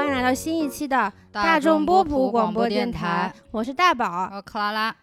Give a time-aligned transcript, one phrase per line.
[0.00, 4.30] 欢迎来到新一期的大众波普广播电台，我是大宝。
[4.32, 4.96] 我，克拉拉，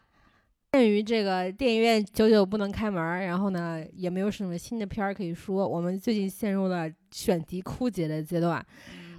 [0.71, 8.59] 鉴于这个电影院久久不能开门，然后呢也没有什么新的片儿可以说，我们最近陷入了选题枯竭的阶段。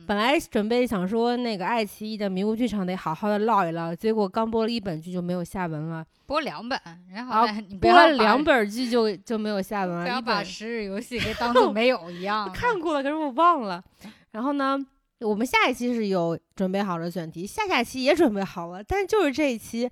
[0.05, 6.77] 本来准备想说那个爱奇艺的迷雾剧场得好好的唠一唠，结果刚播了一本剧就没有下文了，播两本，
[7.13, 7.47] 然后
[7.81, 12.51] 播了两，本剧就就没有下文了，不要把十日游戏给当做没有一样。
[12.53, 13.81] 看过了，可是我忘了。
[14.33, 14.77] 然后呢，
[15.21, 19.91] 我们下一期是有准备好的选题，下下期也准备好了，但就是这一期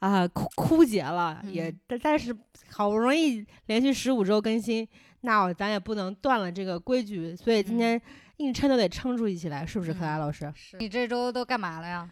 [0.00, 2.36] 啊、枯枯竭了，也嗯但但是
[2.70, 4.86] 好不容易连续十五周更新，
[5.22, 8.02] 那我咱也不能断了这个规矩，所以今嗯天
[8.38, 10.52] 硬撑都得撑出一期来，是不是，可嗯爱老师？
[10.54, 12.10] 是你这周都干嘛了呀？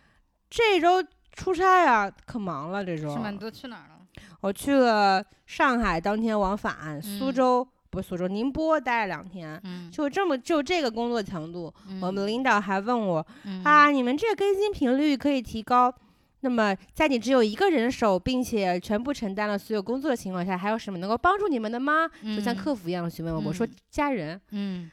[0.48, 1.02] 这周
[1.32, 3.30] 出差啊，可忙了，这周是吗？
[3.30, 3.98] 你都去哪儿了？
[4.40, 9.60] 我去了上海，当天往返，苏嗯州、不是苏州，宁波待了两天。
[9.64, 15.94] 嗯，就这么就这个工作强度，我们嗯领导还问我嗯啊，你们这个更新频率可以提高。
[16.40, 22.08] 那么，在你只有一个人手，并且全部承担了所有工作的情况下，还有什么能够帮助你们的吗？
[22.24, 23.42] 就像嗯客服一样的询问我。
[23.42, 24.90] 我说嗯家人嗯，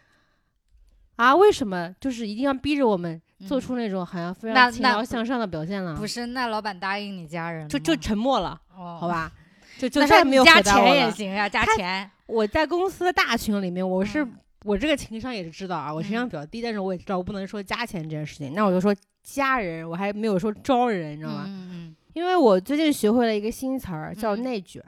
[1.16, 5.95] 啊，为什么就是一定要逼着我们做嗯出那种好像非常勤劳向上的表现呢？
[5.97, 9.31] 不是，那老板答应你家人就就沉默了，哦，好，吧？
[9.80, 10.94] 就就那再没有加钱。
[10.94, 12.12] 也行呀，加钱。
[12.28, 14.36] 我在公司的大群里面，我是、嗯
[14.66, 18.54] 我这个情商也是知道啊，我情商嗯比较低，但是我也知道我不能说加钱这件事情。
[18.54, 21.46] 那我就说加人，我还没有说招人，你知道吗？
[21.48, 24.84] 嗯嗯，因为我最近学会了一个新词儿，叫嗯内卷。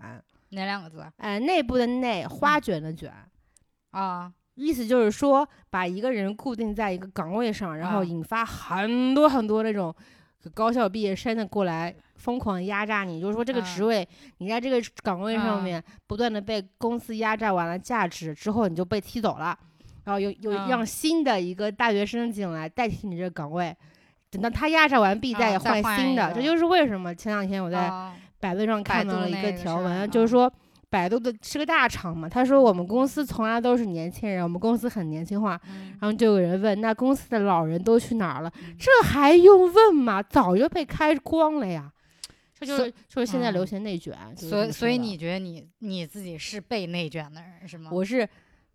[0.50, 3.10] 哪两个字哎、内部的内，花卷的卷，
[3.92, 4.30] 啊？
[4.56, 9.96] 意思就是说把一个人固定在一个岗位上，然后啊引发很多很多那种
[10.54, 13.20] 高校毕业生的过来疯狂压榨你。
[13.20, 19.58] 就是说这个职啊位，你在这个岗位上啊面不断的被公司压榨完了价值之后，你就被踢走了，
[20.04, 23.76] 然后有有啊让新的一个大学生进来代替你这个岗位。
[24.30, 30.50] 等到他压榨完毕，再换新的，这就是为什么前两天我在哦百度上看百到了一个个条文，就是说
[30.90, 35.60] 百度的是个大厂嘛，他说我们公司从来都是年轻人，我们公司很年轻化。
[35.68, 38.52] 嗯然后就有人问，那公司的老人都去哪儿了？
[38.64, 40.24] 嗯这还用问吗？
[40.24, 41.92] 早就被开光了呀！
[42.62, 47.90] 这就是就是现在流嗯行内卷，就是所以，所以你觉得你你自己是被内卷的人是吗？
[47.92, 48.28] 我是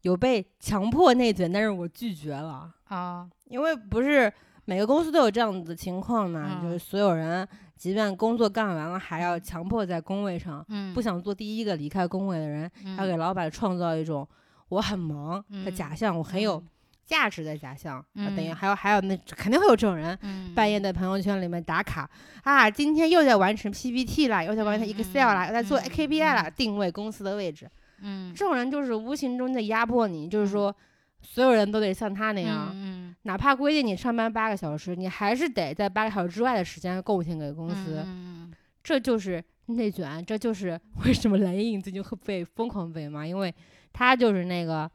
[0.03, 4.33] 有被强迫内卷，但是我拒绝了，啊，因为不是
[4.65, 6.79] 每个公司都有这样子的情况嘛，就是嗯。
[6.79, 7.47] 所有人
[7.77, 10.65] 即便工作干完了，还要强迫在工位上。
[10.69, 12.97] 嗯，不想做第一个离开工位的人，嗯。
[12.97, 14.27] 要给老板创造一种
[14.69, 16.63] 我很忙的假象，我很有
[17.07, 17.99] 价值的假象。
[17.99, 22.11] 啊等于嗯还有还有那肯定会有这种人，嗯半夜在朋友圈里面打卡
[22.43, 27.71] 啊，今天又在完成 PPT 了，又在完成 Excel 了，又在做嗯 KPI 了，嗯定位公司的位置。
[28.03, 30.75] 嗯这种人就是无形中的压迫你，就是说
[31.23, 32.71] 所有人都得像他那样。
[32.75, 38.03] 嗯哪怕规定你上班八个小时，你还是得在八个小时之外的时间贡献给公司。
[38.07, 38.53] 嗯
[38.85, 43.53] 这就是内卷，这就是为什么蓝印最近会被疯狂被骂，因为
[43.93, 44.89] 他就是那个，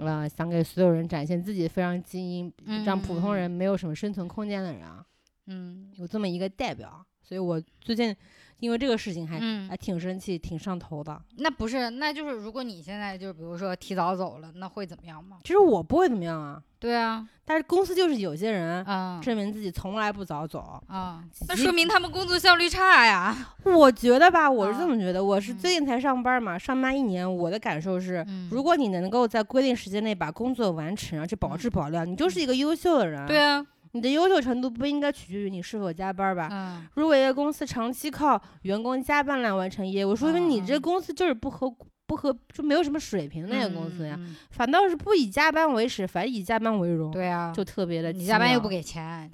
[0.00, 2.52] 呃，想给所有人展现自己非常精英，
[2.84, 5.04] 让普通嗯人没有什么生存空间的人啊，
[5.46, 7.04] 嗯有这么一个代表。
[7.22, 8.14] 所以我最近
[8.60, 11.20] 因为这个事情还、嗯还，挺生气，挺上头的。
[11.38, 15.38] 那不是，那就是如果你现在就比如说提早走了，那会怎么样吗？
[15.42, 20.80] 其实我不会怎么样啊，对啊，但是公司就是有些人啊证明自己从来不早走。
[20.86, 23.36] 啊，那说明他们工作效率差呀。
[23.64, 33.26] 我觉得吧，我是这啊么觉得，我是嗯最近才上班嘛，上班一年，我的感受是，嗯如果你能够在规定时间内把工作完成，而且保质保量，你就是一个优秀的人。
[33.26, 36.48] 对，啊，你的优秀程度不应该取决于你是否加班吧？
[36.50, 41.68] 嗯如果一个公司长期靠员工加班来完成业务，说明你这嗯公司就是不合
[42.06, 44.18] 不合，就没有什么水平那个公司呀。
[44.50, 48.12] 反倒是不以加班为耻，反以加班为荣，对啊，就特别的。
[48.12, 49.30] 你加班又不，给钱，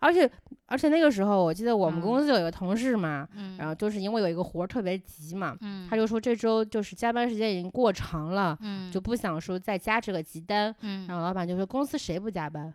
[0.00, 0.28] 而且
[0.66, 10.74] 而且那个时候，我记得我们嗯公司有一个同事嘛，嗯然后就是因为有一个活儿特别急嘛，嗯他就说这周就是加班时间已经过长了，嗯就不想说再加这个急单。
[10.80, 12.72] 嗯然后老板就说公司谁不加班？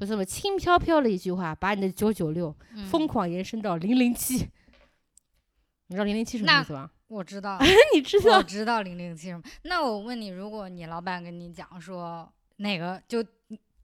[0.00, 4.48] 就这么轻飘飘的一句话，把你的九九六嗯疯狂延伸到零零七。
[5.88, 6.90] 你知道零零七什么意思吗？
[7.08, 7.58] 我知道，
[7.94, 8.42] 你知道我？
[8.42, 9.42] 知道零零七什么。
[9.64, 13.22] 那我问你，如果你老板跟你讲说哪个就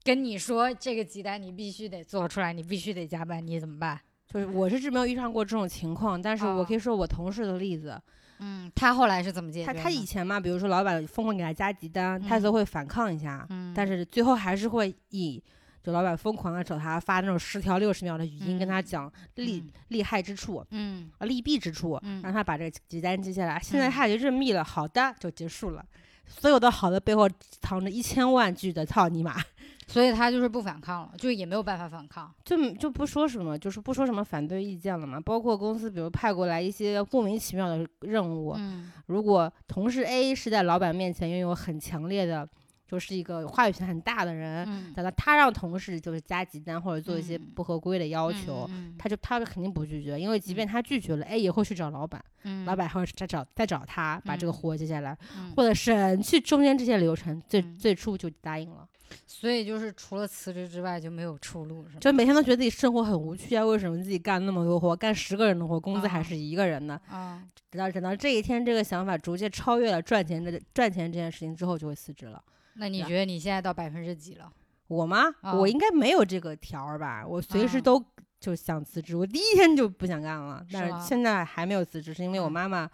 [0.03, 3.99] 跟你说这个鸡蛋你必须得做出来，你必须得加班，你怎么办？
[4.27, 8.01] 就是我是没有遇上过这种情况，但是我哦可以说我同事的例子。
[8.39, 9.73] 嗯，他后来是怎么解决他？
[9.83, 15.43] 他以前嘛，比如说老板疯狂给他加急单，他都嗯会反抗一下，嗯，但是最后还是会以
[15.89, 20.63] 就老板疯狂的找他发那种十条六十秒的语音，跟他嗯讲利嗯利害之处。
[20.69, 23.59] 嗯啊，利弊之处，嗯让他把这个急单记下来。
[23.59, 25.83] 现在嗯他已经认密了，好的就结束了。
[26.27, 27.27] 所有的好的背后
[27.59, 29.35] 藏着一千万句的操你妈，
[29.87, 32.31] 所以他就是不反抗了，就也没有办法反抗。
[32.45, 35.19] 就就不说什么，就是不说什么反对意见了嘛。
[35.19, 42.47] 包括公司，比如派过来一些莫名其妙的任务，嗯如果同事 A 是在老板面前拥有很强烈的，
[42.89, 47.51] 就是一个话语权很大的人，嗯，等到他让同事就是加急单或者做一些嗯。
[47.53, 52.65] 不合规的要求，嗯他就他肯定不拒绝，因为即便他拒绝了哎也会去找老板，嗯。
[52.65, 54.53] 老板还会再找再找他把这个嗯。
[54.53, 55.53] 活接下来，嗯。
[55.55, 57.77] 或者省去中间这些流程，最、嗯。
[57.77, 58.87] 最初就答应了。
[59.25, 61.99] 所以就是除了辞职之外就没有出路，是吗？
[61.99, 66.99] 就每天都觉得自己生活很无趣啊，为什么自己干那么多活，干十个人的活，工资还啊是一个人呢？
[67.09, 72.39] 啊，直到等到这一天，这个想法逐渐超越了赚钱的赚钱这件事情之后，就会辞职了。
[72.75, 74.51] 那你觉得你现在到百分之几了？
[74.87, 75.25] 我吗？
[75.41, 77.25] 啊我应该没有这个条儿吧？
[77.27, 78.03] 我随时啊都
[78.39, 82.89] 就想辞职，我第一天就不想干了，但是现在还没有辞职，是因为我嗯妈妈。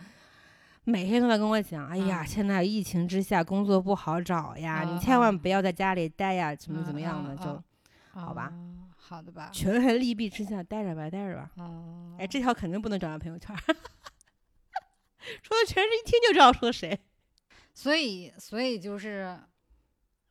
[0.88, 7.64] 每天都在跟我讲，哎呀，嗯现在疫情之下工作不好找呀，你千万不要在家里待呀，怎么怎么样的，就
[8.12, 9.50] 好吧哦好的吧。
[9.52, 11.50] 权衡利弊之下，待着吧，待着吧。
[11.58, 13.58] 哦，哎，这条肯定不能转到朋友圈儿，
[15.42, 17.00] 说的全是一听就知道说谁。
[17.74, 19.40] 所以所以就是，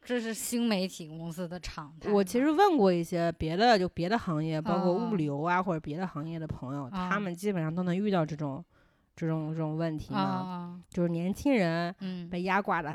[0.05, 2.13] 这是新媒体公司的常态。
[2.13, 8.65] 我其实问过一些别的，就别的行业，包括哦物流啊或者别的行业的朋友，他哦们基本上都能遇到这种
[9.17, 12.95] 这种这种问题啊嘛，啊，就是年轻人嗯被压挂的，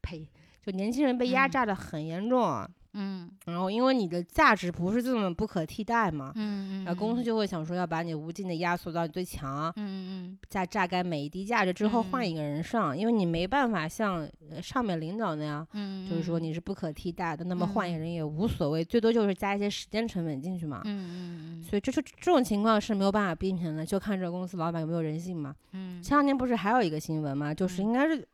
[0.00, 0.26] 呸，
[0.64, 2.68] 就年轻人被压嗯榨的很严重啊。
[2.96, 3.30] 嗯。
[3.44, 10.38] 然后因为你的价值不是这么不可替代嘛，嗯嗯，那公司就会想说要把你无尽的压缩到最强，嗯嗯。
[10.50, 12.34] 榨榨干每一滴价值之后换嗯一。
[12.34, 16.56] 个人上，因为你没办法像呃上面领导那样，嗯，就是说你。
[16.56, 18.10] 是不可替代的，那么换一个人。
[18.10, 20.80] 也无所谓，最多就是加一些时间成本进去嘛。
[20.86, 25.54] 嗯嗯所以这就这种情况是没有办法避免的，就看这个公司老板有没有人性嘛。
[25.72, 26.02] 嗯。
[26.02, 27.84] 前两天不是还有一个新闻嘛，就是嗯。
[27.84, 28.26] 应该是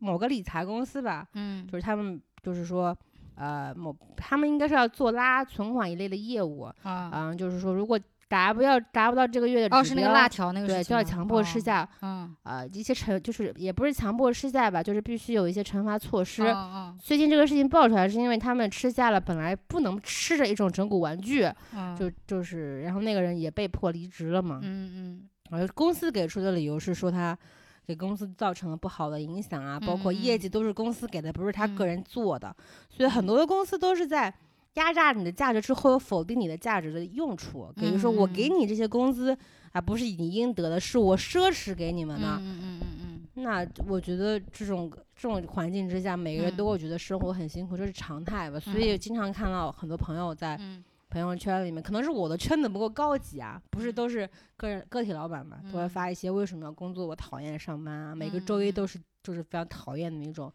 [0.00, 1.66] 某个理财公司吧，嗯。
[1.66, 2.94] 就是他们就是说。
[3.36, 7.98] 呃，某他们应该是要做拉存款一类的业务，啊嗯，就是说如果
[8.28, 16.42] 达不要达不到这个月的哦，指标，是那个辣条那个对，就要强迫施哦下，嗯呃，一些惩就是也不是强迫吃下吧，就是必须有一些惩罚措施。
[16.42, 24.58] 嗯最近这个事情爆出来，是因为他们吃下了本来不能吃的一种整蛊玩具，嗯就就是，然后那个人也被迫离职了嘛。
[24.62, 27.38] 嗯而公司给出的理由是说他
[27.86, 31.88] 给公司造成了不好的影响啊，包括业嗯绩都是公司给的，不是他个嗯。
[31.88, 32.54] 人做的，
[32.90, 34.32] 所以很多的公司都是在。
[34.74, 39.34] 压榨你的价值之后，又否定你的价值的用处，比如说我给嗯你这些工资
[39.72, 42.36] 啊，不是你应得的，是我奢侈给你嗯们的。
[42.42, 48.60] 嗯嗯嗯那我觉得这种这种环境之下，每个人都嗯会觉得生活很辛苦，这是常态吧。
[48.60, 48.82] 所嗯。
[48.82, 60.52] 以经常看到很多朋友在嗯朋友圈里面，可能是我的圈子不够高级啊，不是嗯都是个人个体老板嘛，都会嗯发一些为什么要工作，我讨厌上班啊，每个周一嗯都是就是非常讨厌的那种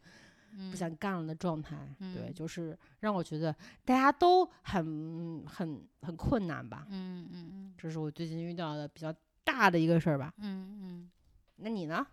[0.54, 1.76] 嗯，不想干了的状态。
[1.98, 3.54] 对，嗯就是让我觉得
[3.84, 9.12] 大家都很很很困难吧，嗯嗯嗯这是我最近遇到的比较
[9.44, 10.32] 大的一个事儿吧。
[10.38, 11.10] 嗯嗯，
[11.56, 12.06] 那你呢？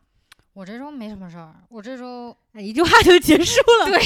[0.53, 3.85] 我这周没什么事儿，我这周那一句话就结束了。
[3.91, 3.99] 对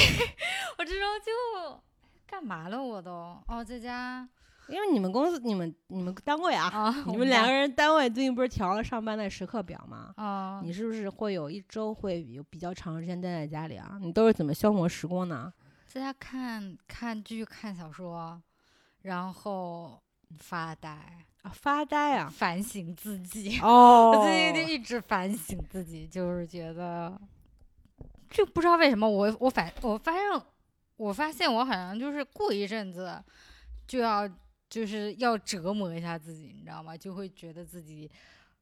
[0.78, 1.82] 我这周就
[2.28, 2.82] 干嘛了？
[2.82, 3.12] 我都
[3.48, 4.28] 哦，在家
[4.68, 10.14] 因为你们公司、你们、你们单位啊， 啊，你们两个人单位最近不是调了上班的时刻表吗？
[10.16, 13.98] 啊，你是不是会有一周会有比较长时间待在家里啊？
[14.02, 15.54] 你都是怎么消磨时光呢？
[15.88, 18.42] 在家看看剧、看小说，
[19.02, 20.02] 然后
[20.40, 20.90] 发呆、
[21.44, 22.32] 啊，发呆啊！
[22.34, 23.60] 反省自己。
[23.60, 27.20] 哦 我最近就一直反省自己，就是觉得，
[28.30, 30.22] 就不知道为什么我我反我发现
[30.98, 33.24] 我发现我好像就是过一阵子
[33.88, 34.30] 就要
[34.70, 36.96] 就是要折磨一下自己，你知道吗？
[36.96, 38.10] 就会觉得自己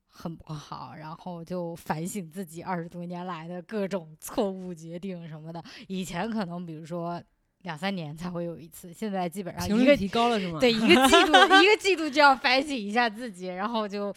[0.08, 5.64] 很不好，然后就反省自己二十多年来的各种错误决定什么的。
[5.88, 7.22] 以前可能比如说
[7.60, 10.60] 两三年才会有一次，现在基本上一个提高了是吗？
[10.60, 14.14] 对，一个季度一个季度就要反省一下自己，然后就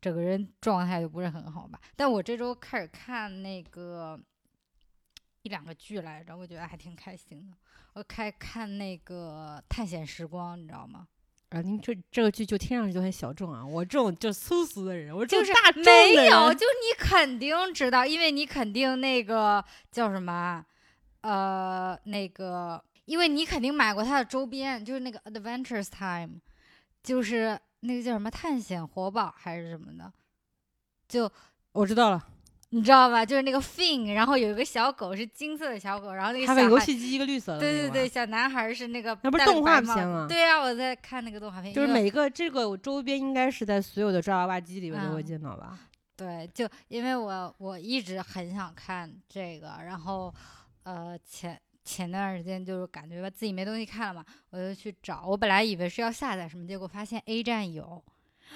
[0.00, 1.80] 整个人状态就不是很好吧。
[1.96, 4.20] 但我这周开始看那个
[5.48, 7.56] 一两个剧来着，我觉得还挺开心的。
[7.94, 11.08] 我开看那个《探险时光》，你知道吗？
[11.48, 13.64] 啊，您这这个剧就听上去就很小众啊！
[13.64, 20.66] 我这种就粗俗的人，我这就是种大众没的人有，就你肯定知道，因为你肯定那个叫什么啊，
[21.22, 26.40] 呃，那个，因为你肯定买过它的周边，就是那个 Adventures Time，
[27.02, 30.12] 就是那个叫什么探险活宝还是什么的，
[31.08, 31.32] 就
[31.72, 32.28] 我知道了，
[32.70, 33.24] 你知道吧？
[33.24, 45.78] 就是那个 Fin，然后有一个小狗是金色的小狗，然后那个游戏机一个绿色的，对对对，，小男孩是那个那不是动画片吗对呀、我在看那个动画片，就是每个这个周边应该是在所有的抓娃娃机里面都会嗯见到吧？
[46.14, 50.34] 对，就因为我我一直很想看这个，然后
[50.82, 55.24] 呃前前段时间就是感觉吧自己没东西看了嘛，我就去找。
[55.26, 58.04] 我本来以为是要下载什么，结果发现 A 站有。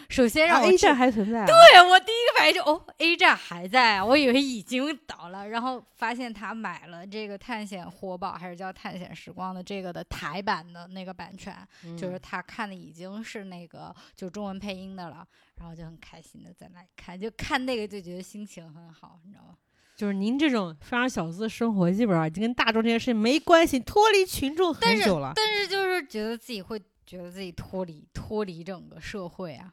[0.08, 1.54] 首先让我 A 站还存在，对
[1.88, 11.56] 我第一个反应就哦，A 站还在啊，我以为已经倒了，然后发现他买了这个《探险活宝》还是叫《探险时光》的这个的台版的那个版权，
[11.96, 19.54] 就是他看的已经是那个就中文配音的了，然后就很开心的在那里看，就看那个就觉得心情很好，你知道吗？
[19.96, 25.32] 就是您这种非常小资的生活，基本上已经跟大众这件事情没关系，脱离群众很久了。
[25.36, 29.72] 但是就是觉得自己会觉得自己脱离脱离整个社会啊。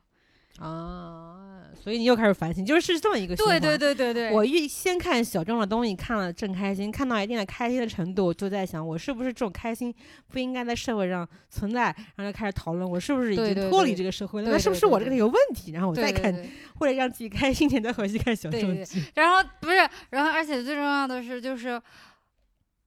[0.59, 1.37] 啊，
[1.73, 4.31] 所以你又开始反省，就是是这么一个对对对对对。
[4.31, 9.93] 我一先看小众的东西，看了正开心，看到一定的开心的程度，就在想，我是不是这种开心
[10.27, 11.83] 不应该在社会上存在？
[12.15, 14.51] 然后就开始讨论，我是不是已经脱离这个社会了？
[14.51, 15.71] 那是不是我这个有问题？
[15.71, 16.35] 然后我再看，
[16.77, 18.85] 或者让自己开心点，再回去看小众剧。
[19.15, 19.77] 然后不是，
[20.09, 21.81] 然后而且最重要的是，就是。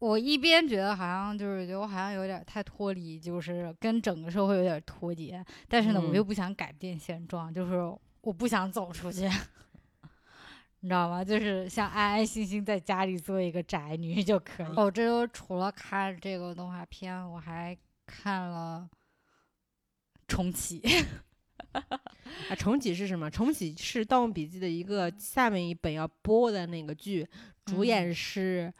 [0.02, 7.76] 我一边觉得好像就是觉得我好像有点太脱离，就是跟整个社会有点脱节，但是呢，我又不想改变现状，就是
[8.20, 9.30] 我不想走出去，
[10.82, 11.22] 你知道吗？
[11.22, 14.66] 就是想安安心心在家里做一个宅女就可以。
[14.74, 18.90] 哦这周除了看这个动画片，我还看了
[20.26, 20.82] 重启。
[22.50, 23.30] 啊，重启是什么？
[23.30, 27.24] 重启是《盗墓笔记》的一个下面一本要播的那个剧，
[27.64, 28.74] 主演是。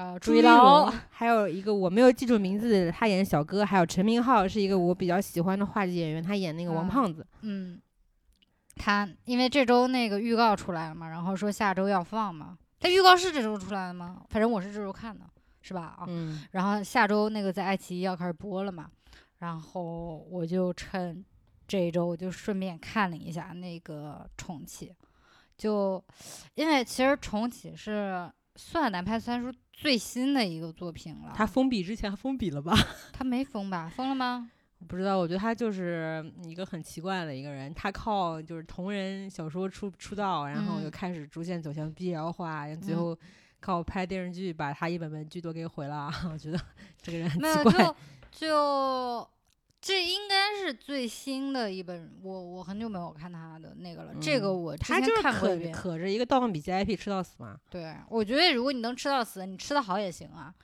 [0.00, 7.26] 呃，朱一龙，还有一个我没有记住名字，他演小哥，还有陈明昊是一个我比较喜欢的话剧演员，他演那个王胖子。
[7.42, 7.78] 嗯，
[8.76, 12.56] 他因为这周那个预告出来了嘛，然后说下周要放嘛。
[12.78, 14.22] 他预告是这周出来的吗？
[14.30, 15.26] 反正我是这周看的，
[15.60, 15.94] 是吧？
[15.98, 16.46] 啊，嗯。
[16.52, 18.88] 然后下周那个在爱奇艺要开始播了嘛，
[19.40, 21.22] 然后我就趁
[21.68, 24.94] 这一周，我就顺便看了一下那个重启，
[25.58, 26.02] 就
[26.54, 29.50] 因为其实重启是算南派三叔。
[29.72, 31.32] 最新的一个作品了。
[31.34, 32.76] 他封笔之前封笔了吧？
[33.14, 33.90] 他没封吧？
[33.96, 34.50] 封了吗？
[34.78, 35.16] 我不知道。
[35.16, 37.72] 我觉得他就是一个很奇怪的一个人。
[37.72, 43.18] 他靠就是同人小说出出道，然后又开始逐渐走向 BL 化，然后最后
[43.58, 46.12] 靠拍电视剧把他一本本剧都给毁了。
[46.30, 46.60] 我觉得
[47.00, 47.72] 这个人很奇怪。
[47.72, 47.96] 就
[48.30, 49.30] 就。
[49.80, 54.14] 这应该是最新的一本，我我很久没有看他的那个了。
[54.20, 55.72] 这个我之前看过一遍。
[55.72, 57.58] 可着一个《盗墓笔记》IP 吃到死嘛？
[57.70, 60.54] 对，我觉得如果你能吃到死，你吃的好也行啊。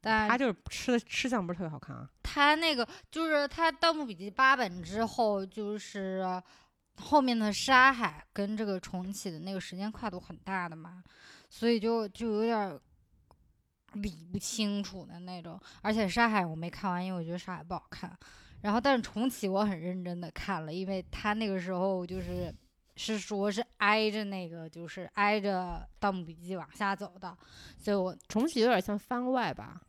[0.00, 2.08] 但他就是吃的吃相不是特别好看啊。
[2.22, 6.24] 他那个就是他《盗墓笔记》八本之后，就是
[6.96, 11.04] 后面的《沙海》跟这个重启的那个时间跨度很大的嘛，
[11.50, 12.80] 所以就就有点
[13.92, 15.60] 理不清楚的那种。
[15.82, 18.16] 而且《沙海》我没看完，因为我觉得《沙海》不好看。
[18.66, 22.52] 然后，但是重启我很认真的看了，因为他那个时候就是
[22.96, 27.38] 是说是挨着那个，就是挨着《盗墓笔记》往下走的，
[27.78, 29.80] 所以我重启有点像番外吧，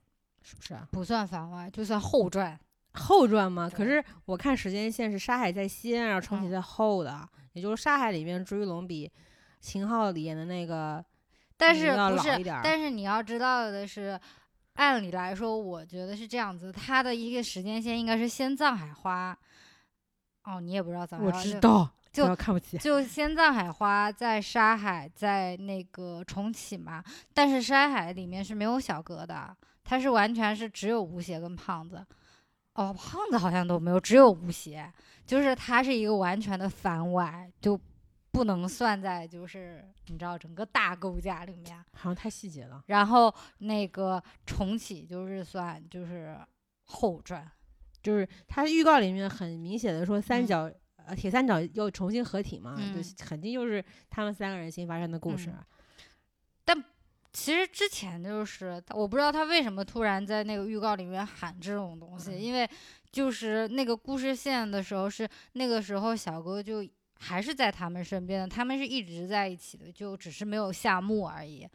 [0.44, 0.88] 是不是啊？
[0.92, 2.56] 不算番外，就算后传。
[2.94, 3.68] 后传吗？
[3.68, 9.12] 可是我看时间线是《沙海》在先，然后重启在后的，也就是《沙海》里面朱一龙比
[9.60, 11.04] 秦昊演的那个，
[11.58, 12.44] 但是不是？
[12.64, 14.20] 但是你要知道的是。
[14.78, 19.38] 按理来说，我觉得是这样子，他的一个时间线应该是先藏海花。
[20.44, 21.38] 哦，你也不知道藏海花？
[21.38, 22.78] 我知道，就看不起。
[22.78, 27.04] 就先藏海花，在沙海，在那个重启嘛。
[27.34, 32.06] 但是沙海里面是没有小哥的，他是完全是只有吴邪跟胖子。
[32.76, 34.92] 哦，胖子好像都没有，只有吴邪，
[35.26, 37.80] 就是他是一个完全的番外，就。
[38.38, 42.84] 不能算在就是你知道整个大构架里面，好像太细节了。
[42.86, 46.38] 然后那个重启就是算就是
[46.84, 47.50] 后传，
[48.04, 55.52] 就是它预告里面很明显的说三角呃铁三角又重新合体嘛，就肯定又是他们三个人新发生的故事。
[56.64, 56.78] 但
[57.34, 62.70] 其实之前就是我不知道他为什么突然在那个预告里面喊这种东西，因为
[63.12, 66.88] 就是那个故事线的时候是那个时候小哥就。
[67.20, 71.68] 还是在他们身边的，他们是一直在一起的，就只是没有下幕而已。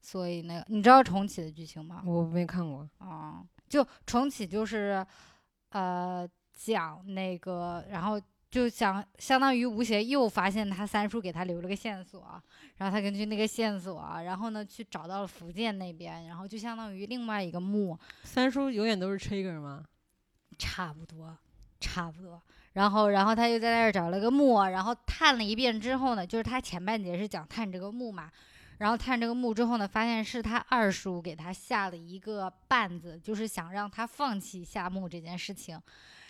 [0.00, 2.02] 所以那个，你知道重启的剧情吗？
[2.04, 3.42] 我没看过啊。
[3.66, 5.04] 就重启就是，
[5.70, 12.40] 呃，讲那个，然后就想相当于吴邪又发现他三叔给他留了个线索，
[12.76, 17.98] 然后他根据那个线索，然后呢去找到了福建那边，然后就相当于另外一个墓。
[18.22, 19.82] 三叔永远都是 trigger 吗？
[20.58, 21.36] 差不多，
[21.80, 22.40] 差不多。
[22.74, 28.30] 然后，然后他又在那儿找了个墓，然后探了一遍之后呢，就是他前半节是讲探这个墓嘛，
[28.78, 35.80] 然后探这个墓之后呢，发现是他二叔给他下了一个绊子，就是想让他放弃下墓这件事情。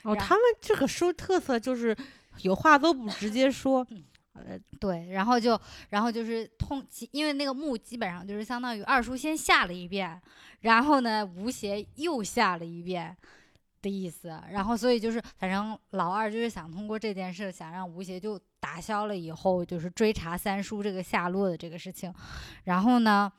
[0.02, 1.96] 哦，他们这个书特色就是
[2.42, 3.86] 有话都不直接说，
[4.34, 5.58] 呃对，然后就
[5.88, 10.20] 然后就是通，其因为那个墓基本上就是相当于二叔先下了一遍，
[10.60, 13.16] 然后呢吴邪又下了一遍
[13.84, 22.12] 的意思，然后所以就是反正老二就是想通过这件事想让吴邪就打消了以后就是追查三叔这个下落的这个事情，
[22.64, 23.30] 然后呢。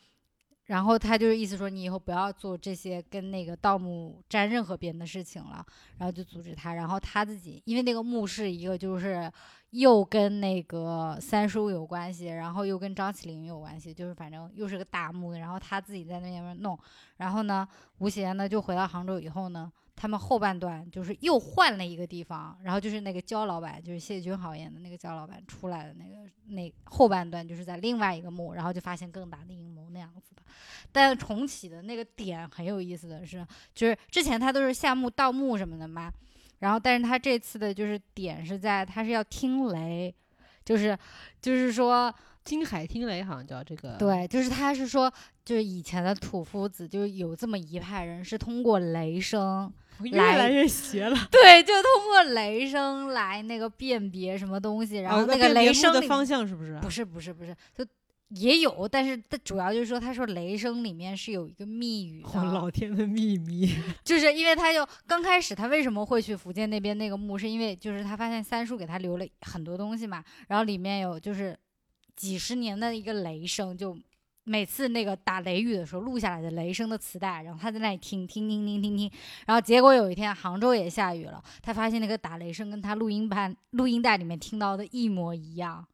[0.68, 5.64] 然后他就是意思说，你以后不要做这些跟那个盗墓沾任何边的事情了，
[6.00, 6.74] 然后就阻止他。
[6.74, 9.32] 然后他自己，因为那个墓是一个就是
[9.70, 15.34] 又跟那个三叔有关系，然后又跟张起灵有关系，就是反正又是个大墓。
[15.34, 16.76] 然后他自己在那边弄。
[17.18, 17.68] 然后呢，
[18.00, 30.42] 吴邪呢就回到杭州以后呢，他们后半段就是又换了一个地方，然后就是那个焦老板，就是谢君豪演的那个焦老板出来的那个那后半段就是在另外一个墓，然后就发现更大的阴谋那样子的。
[30.92, 36.12] 但重启的那个点很有意思的是，就是之前他都是下墓盗墓什么的嘛，
[36.60, 40.14] 然后但是他这次的就是点是在他是要听雷，
[40.64, 40.98] 就是
[41.42, 45.12] 就是说金海听雷好像叫这个，对，就是他是说
[45.44, 49.72] 就是以前的土夫子就是有这么一派人是通过雷声，
[50.04, 51.18] 越来越邪了。
[51.32, 56.78] 对，就通过雷声来那个辨别什么东西，然后那个雷声里的方向是不是？
[56.82, 57.86] 不是不是不是，就。
[58.30, 63.70] 也有，但是它主要就是说，他说雷声里面是有一个密语的，老天的秘密，
[64.04, 71.56] 就是因为他就刚开始他为什么会去福建那边那个墓，是因为就是他发现三叔给他留了很多东西嘛，然后里面有就是
[72.16, 73.96] 几十年的一个雷声，就
[74.46, 79.12] 每次那个打雷雨的时候录下来的雷声的磁带，然后他在那里听听听听听听，
[79.46, 85.86] 然后结果有一天杭州也下雨了，他发现那个打雷声跟他录音盘录音带里面听到的一模一样。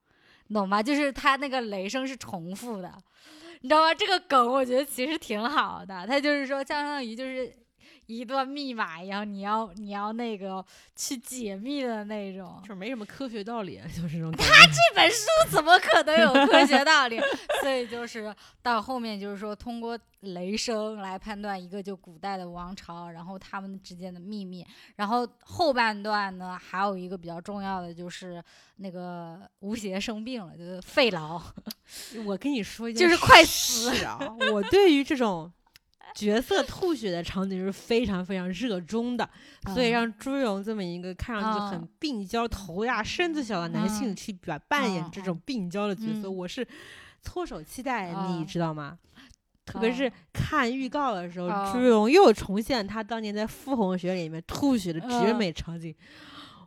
[0.54, 0.84] 懂吗？
[0.84, 2.94] 就是他那个雷声是重复的，
[3.62, 3.94] 你知道吗？
[3.94, 7.61] 这个梗我觉得其实挺好的，他就是说相当于就是。
[8.18, 10.64] 一段密码一样，你要你要那个
[10.96, 14.32] 去解密的那种，就是没什么科学道理，就是这种。
[14.38, 17.20] 他这本书怎么可能有科学道理？
[17.62, 24.66] 所以就是到后面就是说，通过雷声来判断一个就古代的王朝，然后他们之间的秘密。
[24.96, 28.44] 然后后半段呢，还有一个比较重要的就是
[28.78, 31.42] 那个吴邪生病了，就是肺痨。
[32.26, 34.20] 我跟你说，就是快死啊！
[34.52, 35.52] 我对于这种。
[36.14, 39.30] 角色吐血的场景是非常非常热衷的，
[39.74, 46.68] 所以让朱荣这么一个看上去很病娇、头大身子小的男性去表扮演这种病娇的角色，我是
[47.22, 48.98] 措手期待，你知道吗？
[49.66, 55.96] 特别是看预告的时候，朱荣又重现他当年在《傅红雪》里面吐血的绝美场景，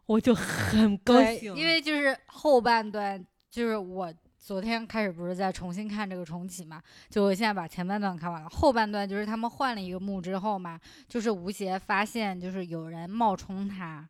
[0.07, 4.13] 我就很高兴，因为就是后半段就是我。
[4.45, 6.79] 昨天开始不是在重新看这个重启嘛？
[7.09, 10.79] 就我现在把前半段看完了，后半段就是他们换了一个墓之后嘛，
[11.09, 14.07] 就是吴邪发现就是有人冒充他，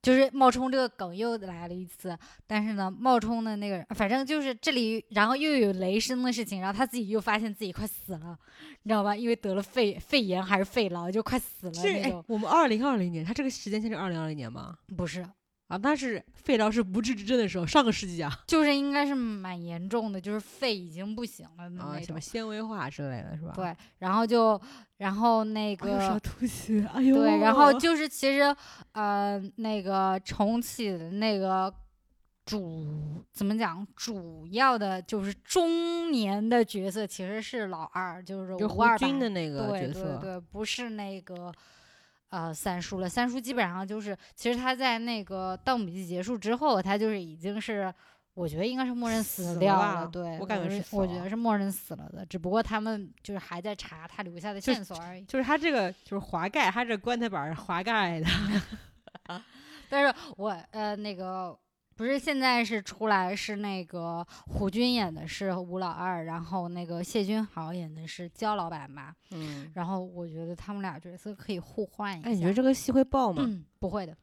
[0.00, 2.16] 就是冒充这个梗又来了一次。
[2.46, 8.38] 但是呢，冒充的那个人，反正就是这里，然后又有雷声的事情，然后他自己又发现自己快死了，
[8.84, 9.14] 你知道吧？
[9.14, 12.24] 因为得了肺肺炎还是肺痨，就快死了那种。
[12.26, 14.78] 我们二零二零年，他这个时间线是二零二零年吗？
[14.96, 15.28] 不是。
[15.68, 23.52] 啊，但是肺痨是不治之症的时候，上个世纪啊，就是应该是蛮严重的，就是肺已经不行了那种，什么纤维化之类的是吧？
[23.54, 24.58] 对，然后就，
[24.96, 28.56] 然后那个吐血，哎呦，对，然后就是其实，
[28.92, 31.72] 呃，那个重启的那个
[32.46, 41.52] 主怎么讲，主要的就是中年的角色其实是老二，就是吴二军的那个角色，对对对，不是那个。
[42.30, 43.08] 呃，三叔了。
[43.08, 47.92] 三叔基本上就是，其实他在那个《盗墓笔记》结束之后，他就是已经是，
[48.34, 50.06] 我觉得应该是默认死掉了。
[50.06, 52.24] 对，我感觉是，我觉得是默认死了的。
[52.26, 55.22] 只不过他们就是还在查他留下的线索而已。
[55.24, 58.26] 就是他这个就是滑盖，他这棺材板是滑盖的。
[59.88, 61.58] 但是我呃那个。
[61.98, 69.12] 不是现在是出来是那个胡军演的是吴老二，然后那个谢君豪演的是焦老板吧？
[69.32, 72.28] 嗯，然后我觉得他们俩角色可以互换一下。
[72.28, 73.44] 哎，你觉得这个戏会爆吗？
[73.80, 74.16] 不会的，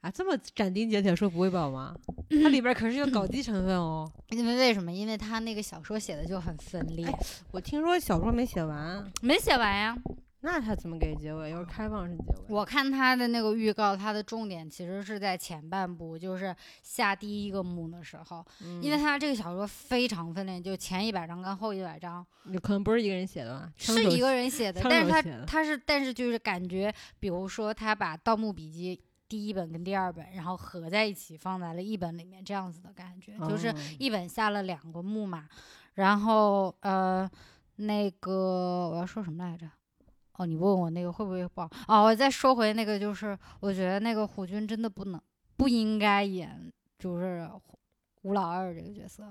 [0.00, 1.94] 啊，这么斩钉截铁说不会爆吗？
[2.42, 4.10] 它里边可是有搞基成分哦。
[4.32, 4.90] 因为为什么？
[4.90, 7.06] 因为他那个小说写的就很分裂。
[7.50, 9.94] 我听说小说没写完，没写完呀。
[10.44, 11.48] 那他怎么给结尾？
[11.48, 12.44] 又是开放式结尾？
[12.48, 18.44] 我看他的那个预告，他的重点其实是在前半部，就是下第一个幕的时候，
[18.82, 22.24] 因为他这个小说非常分裂，就前一百章跟后一百章，
[22.62, 23.72] 可能不是一个人写的吧？
[23.78, 28.94] 是一个人写的，但是他他是，但是就是感觉，比如说他把《盗墓笔记》
[29.26, 35.48] 第一本跟第二本，然后合在一起放在了一本里面，这样子的感觉，就是一本下了两个幕嘛。
[35.94, 37.28] 然后呃，
[37.76, 39.66] 那个我要说什么来着？
[40.36, 41.68] 哦，你问我那个会不会爆？
[41.86, 45.20] 哦，我再说回那个，就是我觉得那个胡军真的不能
[45.56, 47.48] 不应该演，就是
[48.22, 49.24] 吴老二这个角色，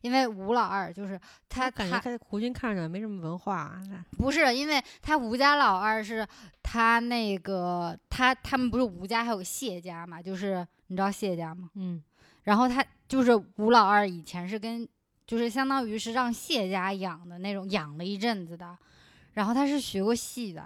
[0.00, 3.80] 因为吴老二就是他他感觉他胡军看着没什么文化，
[4.18, 6.26] 不是，因为他吴家老二是
[6.62, 11.70] 他那个他他们不是吴家还有谢家嘛，就是你知道谢家吗？
[11.74, 12.02] 嗯，
[12.42, 14.88] 然后他就是吴老二以前是跟
[15.26, 18.76] 就是相当于是让谢家养的那种，养了一阵子的，
[19.34, 20.62] 然后他是学过戏的。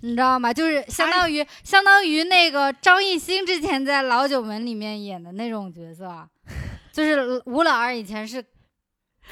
[0.00, 0.54] 你知道吗？
[0.54, 6.26] 就是相当于相当于那个张艺兴之前在《老九门》里面演的那种角色，
[6.92, 8.42] 就是吴老二以前是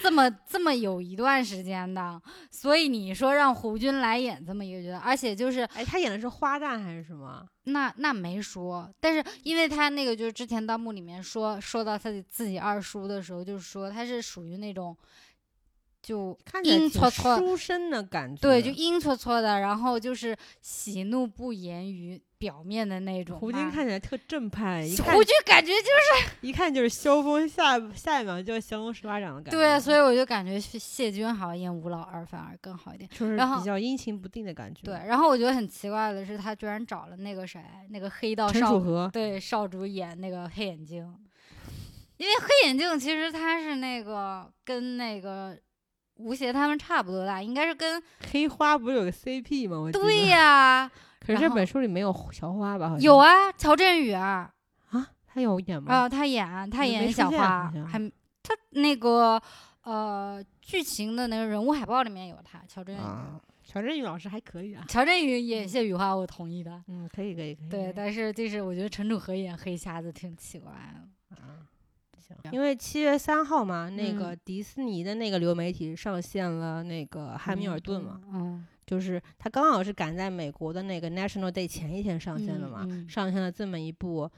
[0.02, 7.46] 这么这么有一段时间的，所以你说让胡军来演这么一个角色，而且就是哎，他演的是花旦还是什么？
[7.62, 14.94] 那那没说，但是因为他那个就是之前弹幕里面说说到他自己二叔的时候，就是说他是属于那种。
[16.06, 23.36] 就阴搓搓、书生的感觉，对，就阴搓搓的，然后就是喜怒不言于表面的那种。
[23.40, 29.58] 胡军看起来特正派，胡军感觉就是一看就是萧峰，下下一秒就要降龙十八掌的感觉。
[29.58, 34.82] 对，所以我就感觉谢军好像演吴老二反而更好一点，就是比较阴晴不定的感觉。
[34.84, 41.04] 对，然后我觉得很奇怪的是，他居然找了那个谁，那个黑道少主对少主演那个黑眼睛，
[42.16, 45.58] 因为黑眼镜其实他是那个跟那个。
[46.16, 48.02] 吴邪他们差不多大，应该是跟
[48.32, 49.90] 黑花不是有个 CP 吗？
[49.92, 52.96] 对呀， 可是这本书里没有小花吧？
[53.00, 54.50] 有啊，乔振宇啊，
[54.90, 55.92] 啊，他有演吗？
[55.92, 57.98] 啊，他演，他演小花，还
[58.42, 59.40] 他那个
[59.82, 63.00] 呃剧情的那个人物海报里面有他，乔振宇。
[63.68, 64.84] 乔振宇老师还可以啊。
[64.88, 66.80] 乔振宇演谢雨花，我同意的。
[66.86, 67.68] 嗯，可以，可以，可以。
[67.68, 71.00] 对，但是就是我觉得陈楚河演黑瞎子挺奇怪的。
[72.34, 72.50] 啊。
[72.52, 84.30] 因为七月三号嘛，那个迪士尼的那个流媒体上线了那个《汉密尔顿》嘛，嗯，就是它刚好是赶在美国的那个 National Day 前一天上线的嘛，上线了这么一部，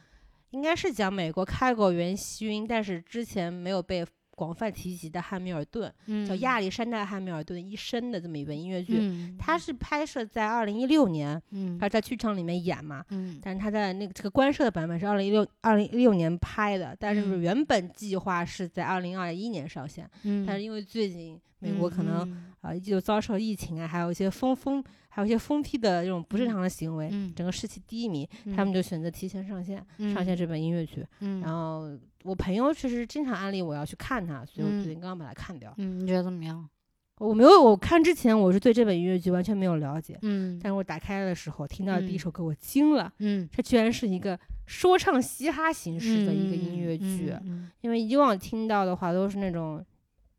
[0.51, 4.07] 应该是讲美国开国元勋，但是之前没有被。
[4.39, 5.93] 广泛提及的汉密尔顿，
[6.25, 9.03] 叫亚历山大·汉密尔顿一生的这么一本音乐剧，
[9.37, 11.43] 它是拍摄在二零一六年，
[11.81, 13.05] 他在剧场里面演嘛，
[13.43, 20.09] 但是他在那个这个官摄的版本是二零一六二零一六年拍的，但是原本计划是在二零二一年上线，
[20.47, 24.85] 但是因为最近美国可能啊就遭受疫情啊，还有一些封封。
[25.11, 31.05] 还有一些封批的这种不正常的行为，整个士气低迷，他们就选择提前上线，上线这本音乐剧。
[31.43, 31.91] 然后
[32.29, 35.73] 我朋友其实经常安利我要去看他，所以我最近刚刚把它看掉。
[35.79, 36.69] 嗯，你觉得怎么样？
[37.19, 40.19] 我没有，我看之前我是对这本音乐剧完全没有了解。
[40.23, 43.13] 嗯，但是我打开的时候听到的第一首歌，我惊了。
[43.19, 47.35] 嗯，它居然是一个说唱嘻哈形式的一个音乐剧，
[47.81, 49.85] 因为以往听到的话都是那种。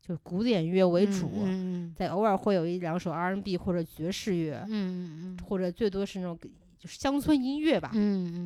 [0.02, 1.46] 就古典乐为主，
[1.96, 4.66] 在偶尔会有一两首 R&B 或者爵士乐，
[5.48, 6.36] 或者最多是那种
[6.80, 7.92] 就是乡村音乐吧，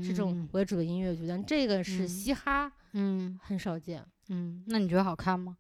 [0.01, 1.25] 是这种为主的音乐剧。
[1.25, 4.03] 但这个是嘻哈，嗯，很少见。
[4.29, 5.57] 嗯，那你觉得好看吗？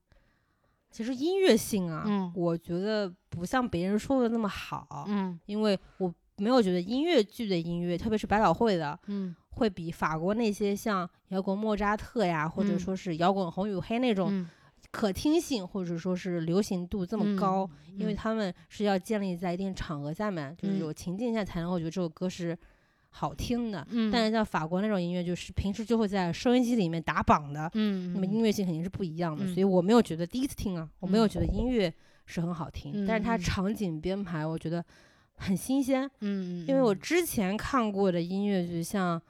[0.89, 5.05] 其实音乐性啊，我觉得不像别人说的那么好。
[5.07, 14.45] 嗯，因为我没有觉得音乐剧的音乐，特别是百老汇的，嗯，会比法国那些像摇滚莫扎特呀，或者说是摇滚红与黑那种。
[14.91, 22.55] 可听性或者说是流行度这么高，因为他们是要建立在一定场合下面，就是有情境下才能够觉得这首歌是
[23.13, 23.87] 好听的。
[24.11, 29.45] 但是像法国那种音乐，就是平时就会在收音机里面打榜的，那么音乐性肯定是不一样的。
[29.53, 31.93] 所以我没有觉得第一次听啊，我没有觉得音乐
[32.25, 34.83] 是很好听，但是它场景编排我觉得
[35.35, 36.09] 很新鲜。
[36.21, 39.21] 嗯，因为我之前看过的音乐剧像。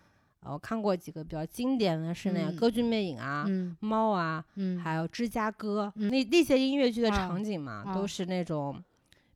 [0.46, 3.46] 我看过几个比较经典的是那个《歌剧魅影》啊，
[3.80, 4.44] 《猫》啊，
[4.84, 8.76] 还有《芝加哥》那那些音乐剧的场景嘛，都是那种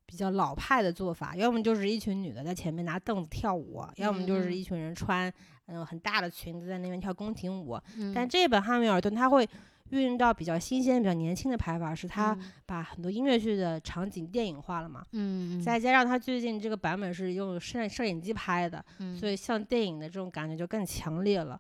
[0.08, 5.32] 比较老派的做法，要么就是一群女的在前面拿凳子跳舞，要么就是一群人穿
[5.68, 7.80] 嗯很大的裙子在那边跳宫廷舞。
[8.16, 9.48] 但这本《汉密尔顿》它会。
[9.92, 15.02] 运用到比较新鲜、比较年轻的排法，是它把很多音乐剧的场景电影化了嘛？
[15.14, 18.84] 嗯，再加上它最近这个版本是用摄摄影机拍的，
[19.18, 21.58] 所以像电影的这种感觉就更强烈了。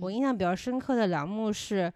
[0.00, 1.88] 我印象比较深刻的两幕是，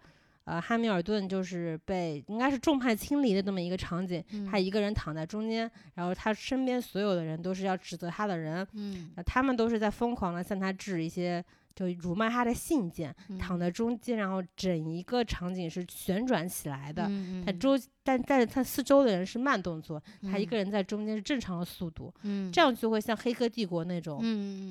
[0.45, 11.43] 呃，汉密尔顿就是被应该是众叛亲离的这么一个场景，他一个人躺在中间，然后他身边所有的人都是要指责他的人，嗯，他们都是在疯狂的向他致一些。
[11.75, 17.09] 就辱骂他的信件，躺在中间，然后整一个场景是旋转起来的。
[17.45, 22.13] 他周，但但是他四周的人是慢动作，他一个人在中间是正常的速度。
[22.51, 24.19] 这样就会像《黑客帝国》那种，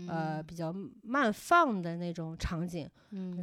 [0.08, 2.88] 呃，比较慢放的那种场景。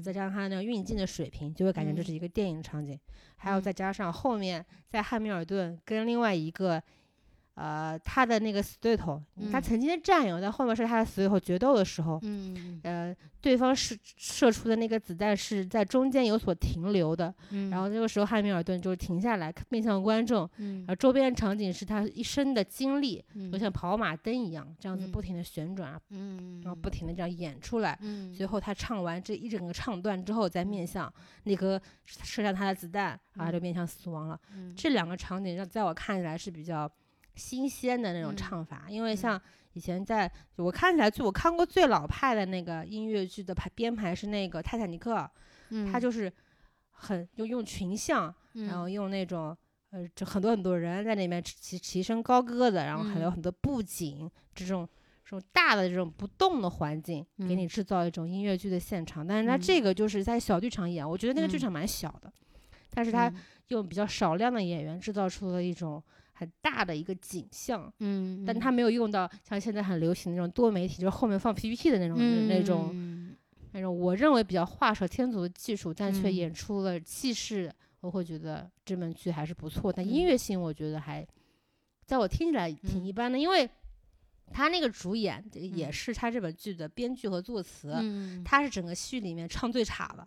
[0.03, 2.97] 再加上他那个运镜的水平，就会感觉这是一个电影场景。
[3.35, 6.81] 还有再加上后面在汉密尔顿跟另外一个。
[7.59, 9.61] 呃，他的那个死对头，他嗯。
[9.61, 20.79] 曾经的战友，在后面是他的死对头决斗的时候，嗯呃，对方射射出的那个子弹是在中间有所停留的，嗯，然后这个时候汉密尔顿就是停下来面向观众，嗯。
[20.79, 23.51] 然后周边场景是他一生的经历，嗯。
[23.51, 25.91] 就像跑马灯一样，这样子嗯不停的旋转。
[25.91, 27.99] 啊，嗯，然后不停的这样演出来。
[28.01, 34.39] 嗯，最后他唱完这一整个唱段之后，再面向那颗射向他的子弹，然后他就面向死亡了。
[34.55, 34.73] 嗯。
[34.77, 36.89] 这两个场景让在我看起来是比较
[37.35, 38.35] 新鲜的那种嗯。
[38.35, 39.17] 唱法，因为嗯。
[39.17, 39.41] 像
[39.73, 45.15] 以前在我看起来最我看过最老派的那个音乐剧的排编排是那个《泰坦尼克》，
[45.69, 46.31] 嗯，它就是
[46.91, 48.91] 很用用群像，然后嗯。
[48.91, 49.55] 用那种
[49.91, 53.31] 呃，就很多很多人在那边齐齐声高歌的，然后还有嗯。
[53.31, 54.87] 很多布景这种。
[55.25, 57.67] 这种大的这种不动的环境，给你嗯。
[57.67, 59.61] 制造一种音乐剧的现场，但是它嗯。
[59.61, 61.59] 这个就是在小剧场演，我觉得那个剧嗯。
[61.59, 62.33] 场蛮小的，
[62.89, 63.35] 但是它嗯。
[63.67, 66.03] 用比较少量的演员制造出了一种
[66.39, 73.35] 很大的一个景象，嗯，但他没有用到像现在很流行的那种多媒体，就是后面放 PPT 的那种、那种嗯。
[73.73, 76.33] 那种我认为比较画蛇添足的技术，但却嗯。
[76.33, 79.91] 演出了气势，我会觉得这本剧还是不错。
[79.91, 81.27] 但音嗯乐性我觉得还，
[82.05, 83.05] 在我听起来挺嗯。
[83.05, 83.69] 一般的，因为
[84.53, 85.91] 他那个主演也嗯。
[85.93, 90.25] 是他这本剧的编剧和作词，嗯，他是整个戏里面唱最差的。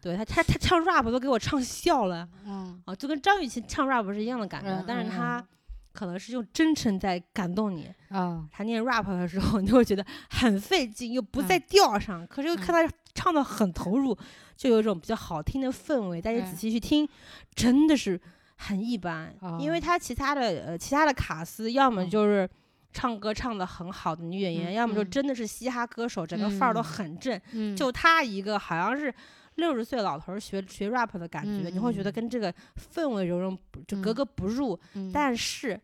[0.00, 2.28] 对他，他他唱 rap 都给我唱笑了。
[2.46, 5.46] 嗯啊，就跟张雨绮唱 rap 是一样的感觉，但是她嗯
[5.92, 7.92] 可能是用真诚在感动你。
[8.08, 14.16] 啊他念 rap 的时候，你会觉得很费劲，又不在嗯调上，可是又看他唱的很投入，
[14.56, 16.20] 就有一种比较好听的氛围。
[16.22, 17.08] 但是仔嗯细去听，
[17.54, 18.20] 真的是
[18.56, 22.48] 很一般，因为他其他的呃其他的卡司，要么嗯就是。
[22.92, 27.40] 唱歌唱的很好的女演员，嗯要么就嗯真的是嘻哈歌手，整个范儿都嗯很正。
[27.52, 29.14] 嗯就她一个好像是
[29.60, 32.52] 六十岁老头儿学学 rap 的感觉，嗯你会觉得嗯跟这个
[32.92, 34.14] 氛围融融就格嗯。
[34.14, 34.78] 格不入。
[34.94, 35.12] 嗯。
[35.12, 35.80] 但是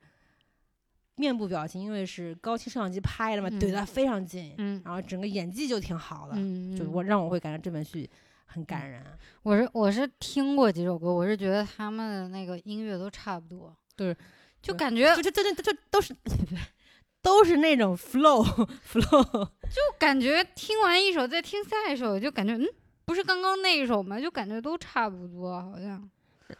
[1.15, 3.73] 面部表情因为是高清摄像机拍的嘛，怼嗯。
[3.73, 4.83] 得非常近，嗯。
[4.85, 6.35] 然后整个演技就挺好的，
[6.77, 8.09] 就我让我会感觉这本剧
[8.47, 9.03] 很感人。
[9.43, 14.19] 我是我是听过几首歌，我是觉得他们的那个音乐都差不多，对，对
[14.61, 16.15] 就感觉就这这这这都是
[17.23, 18.45] 都是那种 flow
[18.87, 22.67] flow，就感觉听完一首再听下一首，就感觉嗯，
[23.07, 24.21] 不是刚刚那一首吗？
[24.21, 26.07] 就感觉都差不多，好像。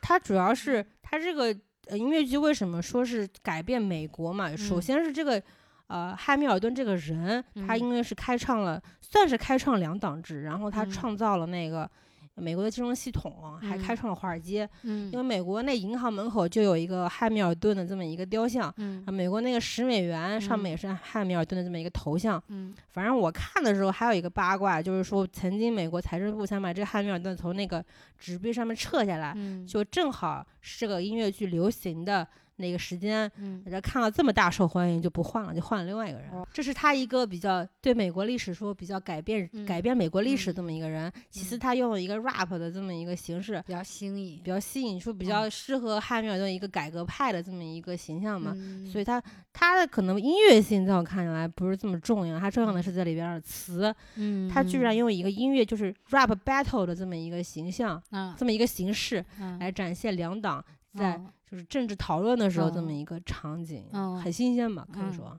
[0.01, 1.55] 它主要是它这个
[1.89, 4.57] 呃音乐剧为什么说是改变美国嘛？
[4.57, 5.43] 首嗯先是这个。
[5.89, 11.89] 呃，汉密尔顿这个人，他因为是开创了，算是开创两党制，然后他嗯创造了那个
[12.37, 14.69] 美国的金融系统，还开嗯创了华尔街。
[14.83, 22.43] 嗯因为美国那银行门口就有一个汉密尔顿的这么一个雕像，嗯啊，美国那个十美元上面嗯也是汉密尔顿的这么一个头像。
[22.49, 27.85] 嗯反正我看的时候还有一个八卦，就是说曾经美国财政部想把这个汉密尔顿从那个
[28.19, 33.31] 纸币上面撤下来，嗯，就正好是这个音乐剧流行的那个时间。
[33.39, 36.31] 嗯大家看了这么大受欢迎，就不换了，就换了另外一个人。
[36.31, 41.13] 哦这是他一个比较对美国历史说比较改变、嗯改变美国历史嗯这么一个人。
[41.31, 48.53] 其次，嗯他用了一个 rap 的这么一个形式，比较新颖比较吸引，说比嗯较适合汉密尔顿一个改革派的这么一个形象嘛。
[48.57, 53.95] 嗯所以他他的可能音乐性在我看来不是这么重要，他重要的是在里边的词。
[54.17, 60.65] 嗯，他居然嗯用一个音乐就是 rap battle 的这么一个形象，嗯这么一个形式嗯来展现两党
[60.97, 65.39] 在嗯就是政治讨论的时候这么嗯一个场景，嗯很新鲜吧，可以嗯说。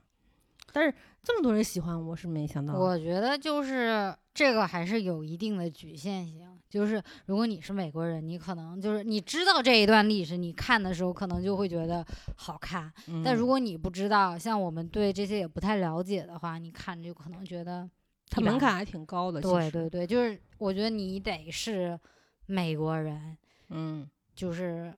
[0.72, 2.74] 但是这么多人喜欢，我是没想到。
[2.74, 6.46] 我觉得就是这个还是有一定的局限性。
[6.68, 12.04] 就是如果你是美国人，你可能就是你知道这一段历史，你看的时候可能就会觉得
[12.36, 12.92] 好看。
[13.06, 17.88] 嗯，但如果你不知道，像我们对这些也不太了解的话，你看就可能觉得
[18.28, 19.40] 它门槛还挺高的。
[19.40, 21.98] 其实，对对对，就是我觉得你得是
[22.44, 23.34] 美国人，
[23.70, 24.94] 嗯，就是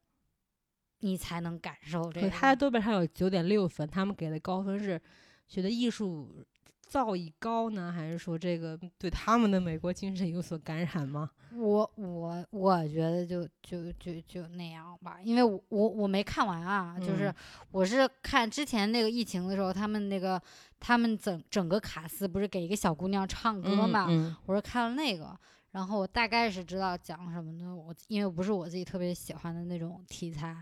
[1.01, 2.31] 你才能感受这个。
[2.31, 5.01] 他豆瓣上有九点六分，他们给的高分是
[5.49, 6.45] 觉得艺术
[6.87, 11.31] 造诣高呢，还是说这个对他们的美国精神有所感染吗？
[11.53, 17.35] 我我我觉得就就就就那样吧，因为我我我没看完啊，就是嗯
[17.73, 20.41] 我是看之前那个疫情的时候，他们那个
[20.79, 25.37] 他们整整个卡司不是给一个小姑娘唱歌嘛，嗯我是看了那个，
[25.73, 30.57] 然后我大概是知道讲什么的，我因为不是我自己特别喜欢的那种题材，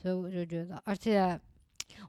[0.00, 1.38] 所以我就觉得，而且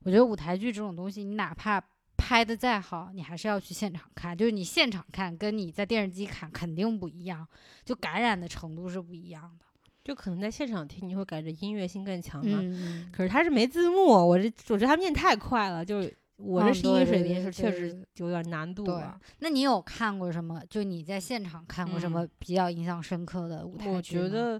[0.04, 1.84] 我觉得舞台剧这种东西，你哪怕
[2.16, 7.48] 拍的再好，你还是要去现场看，就是你现场看跟你在电视机看肯定不一样，
[7.84, 9.66] 就感染的程度是不一样的。
[10.04, 12.60] 就可能在现场听，你会感觉音乐性更强嘛。
[12.62, 19.20] 嗯，可是他是没字幕，我这我觉得他念太快了，就是我这嗯声音对对对水平是确实有点难度对吧。。
[19.40, 20.60] 那你有看过什么？
[20.70, 23.98] 就你在现场看过什么比较印象深刻的舞台剧吗？
[23.98, 24.60] 我觉得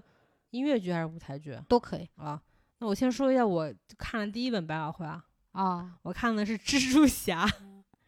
[0.50, 2.08] 音乐剧还是舞台剧都可以。
[2.16, 2.40] 啊。
[2.82, 7.48] 那我先说一下，我看了第一本百老汇啊，啊，我看的是蜘蛛侠，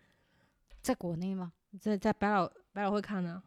[0.83, 1.53] 在国内吗？
[1.81, 3.41] 在在百老百老汇看的。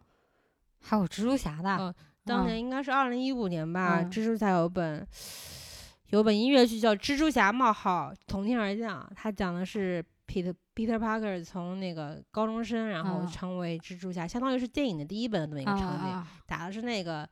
[0.80, 5.06] 还有蜘蛛侠的，嗯当年应该是二零一五年吧，嗯蜘蛛侠有本
[6.12, 17.28] 有本音乐剧叫《蜘蛛侠：冒号从天而降》，它讲的是 Peter Peter Parker 从那个高中生，然后嗯成为蜘蛛侠，相当于是电影的第一本的这么一个啊场景，啊打的是那个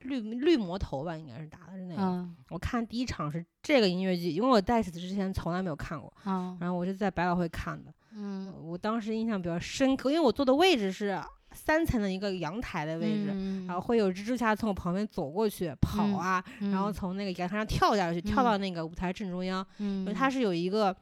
[0.00, 2.02] 绿绿魔头吧，应该是打的是那个。
[2.02, 2.36] 嗯。
[2.48, 6.56] 我看第一场是这个音乐剧，因为我在此之前从来没有看过，嗯。
[6.60, 7.92] 然后我就在百老汇看的。
[8.12, 20.94] 嗯我当时印象比较深刻，因为我坐的位置是三层的一个阳台的位置，嗯然后会有蜘蛛侠从我旁边走过去跑嗯啊，然后从那个阳台上跳下去，跳到那个舞台正中央，因为嗯，它是有一个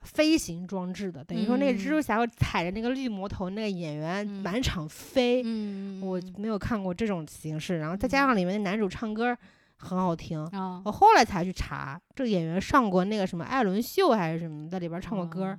[0.00, 4.42] 飞行装置的，等于说那个蜘蛛嗯侠会踩着那个绿魔头，那个演员嗯。
[4.42, 5.42] 满场飞。
[5.44, 9.36] 嗯，我没有看过这种形式，然后再加上里面的男主唱歌
[9.76, 15.58] 很好听，啊我后来才去查，这个演员上过那个什么艾伦秀还是什么，在里边唱过歌，然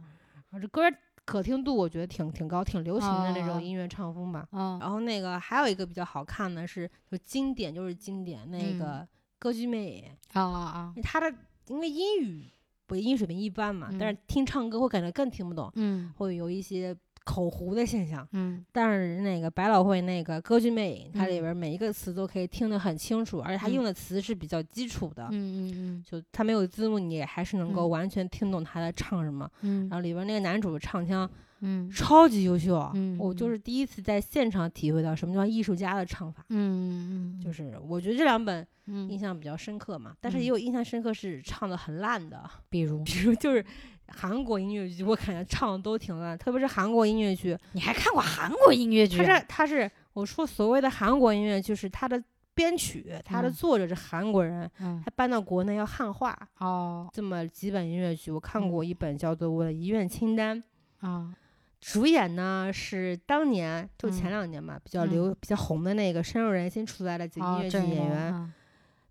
[0.51, 0.81] 后这歌
[1.23, 3.45] 可听度我觉得挺挺高，挺流行的那哦。
[3.45, 4.47] 种音乐唱风吧。
[4.51, 8.77] 嗯然后那个还有一个比较好看的是，就经典就是经典那嗯。
[8.79, 8.85] 个
[9.37, 10.03] 《歌剧魅影》
[10.39, 11.31] 啊啊，他的
[11.67, 12.51] 因为英语
[12.91, 16.11] 我英语水平一般嘛，但是听唱歌会感觉更听不懂，嗯。
[16.17, 18.27] 会有一些口糊的现象。
[18.33, 18.65] 嗯。
[18.71, 21.41] 但是那个百老汇那个《歌剧魅影》，它里嗯。
[21.41, 23.73] 边每一个词都可以听得很清楚，而且它嗯。
[23.73, 27.89] 用的词是比较基础的，嗯嗯就它没有字幕，你还是能够嗯。
[27.89, 29.49] 完全听懂他在唱什么。
[29.61, 29.87] 嗯。
[29.89, 31.29] 然后里边那个男主唱腔
[31.61, 31.89] 嗯。
[31.89, 36.45] 超级优秀，嗯我就是第一次在现场体会到什么叫艺术家的唱法。
[36.49, 40.49] 嗯嗯，就是我觉得这两本印嗯，象比较深刻嘛，但是也嗯。
[40.49, 43.63] 有印象深刻是唱的很烂的， 比如比如就是
[44.07, 49.39] 韩国音乐剧，我感觉唱的都挺烂，特别是韩国音乐剧，你还看过韩国音乐剧它啊？
[49.39, 52.21] 是它是我说所谓的韩国音乐，就是它的
[52.53, 53.53] 编曲，它的嗯。
[53.53, 55.01] 作者是韩国人，嗯。
[55.05, 56.37] 他搬到国内要汉化。
[56.57, 57.07] 哦。
[57.13, 60.61] 这么几本音乐剧，我看过嗯一本叫做《我的遗愿清单》，
[61.07, 61.33] 啊
[61.81, 68.53] 主演呢是当年就前嗯两年嘛、比较流、比较红的那个深入人心出来的几个音乐剧演员、啊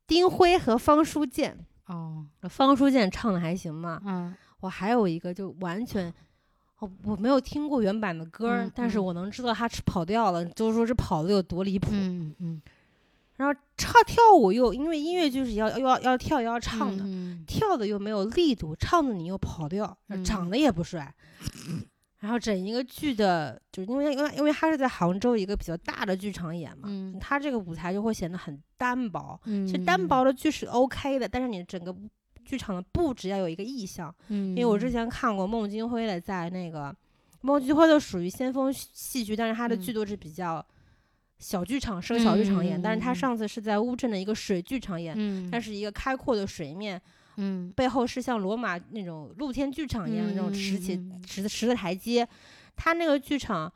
[0.06, 1.56] 丁辉和方书建。
[1.87, 6.12] 哦方书建唱的还行嘛，嗯我还有一个就完全，
[6.78, 11.90] 我我没有听过原版的歌但是嗯我能知道他是跑调了，就是说这跑的有多离谱。
[11.92, 12.62] 嗯嗯
[13.37, 21.12] 然后唱跳舞又因为音乐剧是要要要跳要唱的，嗯跳的又没有力度，唱的你又跑调，嗯长得也不帅。
[22.20, 29.40] 然后整一个剧的，就是因为因为因为他是在杭州一个比较大的剧场演嘛，嗯他这个舞台就会显得很单薄。
[29.44, 31.94] 嗯，其实单薄的剧是 OK 的，但是你整个
[32.44, 34.14] 剧场的布置要有一个意象。
[34.28, 36.94] 嗯，因为我之前看过孟京辉的，在那个
[37.40, 40.64] 孟京辉的属于先锋戏剧，但是他的剧嗯都是比较
[41.38, 42.78] 小剧场，是个小剧场演。
[42.78, 47.00] 嗯但是他嗯上次是在乌镇的一个水剧场演，嗯，它是一个开阔的水面，
[47.37, 47.73] 嗯。
[47.77, 52.27] 背后是像罗马那种露天剧场一样的那种石阶石的石的台阶。
[52.77, 53.73] 它那个剧场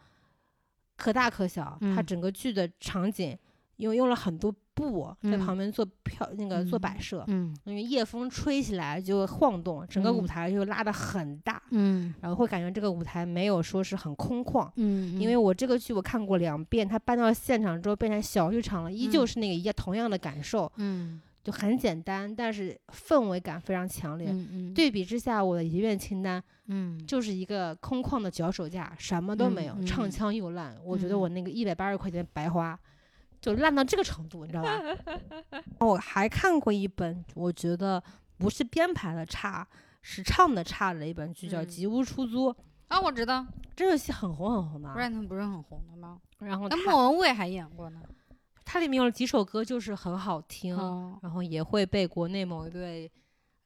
[0.97, 2.07] 可大可小，它嗯。
[2.07, 3.37] 整个剧的场景
[3.77, 5.38] 用用了很多布在嗯。
[5.38, 7.25] 旁边做漂那个做嗯摆设。
[7.27, 7.55] 嗯。
[7.64, 10.27] 因为夜风吹起来就会晃动，整个舞嗯。
[10.27, 12.14] 台就拉得很大，嗯。
[12.21, 14.71] 然后会感觉这个舞台没有说是很空旷。
[14.77, 19.27] 嗯，因为我这个剧我看过两遍，它搬到现场之后变成小剧场了，依旧嗯。
[19.27, 24.28] 是那个一样同样的感受，嗯就很简单，但是氛围感非常强烈。
[24.30, 32.76] 嗯嗯对比之下，我的遗愿清单嗯就是一个空旷的脚手架，什么都没有，唱腔又烂，我觉得嗯我那个一百八十块钱白花，
[33.42, 34.80] 就烂到这个程度，你知道吧？
[35.80, 38.02] 我还看过一本，我觉得
[38.38, 39.68] 不是编排的差，
[40.00, 42.50] 是唱的差的一本剧，叫《嗯吉屋出租》。
[42.88, 46.18] 啊，我知道这个戏很红很红的啊，，Rent 不是很红的吗？
[46.38, 48.00] 然后那莫文蔚还演过呢。
[48.64, 53.11] 它里面有几首歌就是很好听，哦然后也会被国内某一对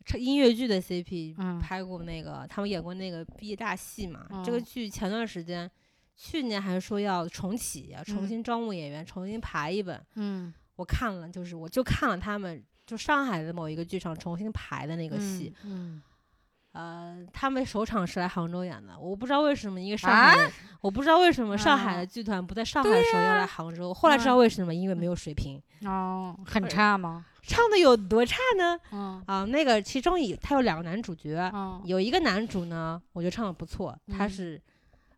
[0.04, 4.26] 唱音乐剧的 CP 嗯拍过那个，他们演过那个毕业大戏嘛。
[4.44, 5.70] 这个嗯剧前段时间，
[6.16, 10.04] 去年还说要重启，要重嗯新招募演员，重新排一本。
[10.14, 15.52] 嗯我看了，就是我就看了他们就上海的某一个剧场重新排的那那个戏。
[15.64, 16.02] 嗯
[16.72, 27.24] 呃，他们首场是来杭州演的，我不知道为什么一个上啊海的，我不知道为什么上海的啊剧团不在上海的时候要来杭州，后来知道为什么，因为没有水平，哦，很差吗？
[27.42, 28.78] 唱的有多差呢？
[28.92, 34.62] 嗯啊，那个其中以他有两个男主角，嗯有一个男主呢，我觉得唱的不错，他嗯是，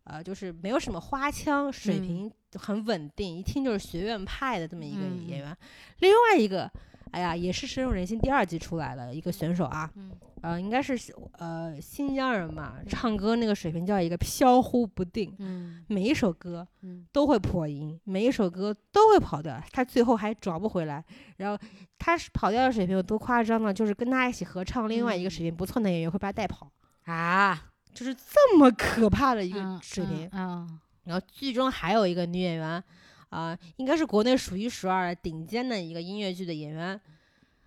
[0.04, 5.56] 呃，就是没有什么花腔，水嗯平很稳定，一听就是学院派的这么一个嗯演员。
[5.98, 6.70] 另外一个
[7.12, 8.18] 哎呀，也是深入人心。
[8.18, 10.98] 第二季出来的一个选手啊，嗯呃，应该是
[11.32, 21.04] 呃新疆人嘛，唱歌那个水平叫一个飘忽不定，嗯每一首歌嗯都会破音，每一首歌都会跑调，他最后还找不回来。
[21.36, 21.62] 然后
[21.98, 23.72] 他是跑调的水平有多夸张呢？
[23.74, 26.70] 就是跟他一起合唱另外一个嗯水平不错的演员会把他带跑，
[27.04, 30.28] 啊，就是这么可怕的一个嗯水平。
[30.32, 32.82] 嗯然后剧中还有一个女演员，
[33.30, 37.00] 啊、应该是国内数一数二的顶尖的一个音乐剧的演员。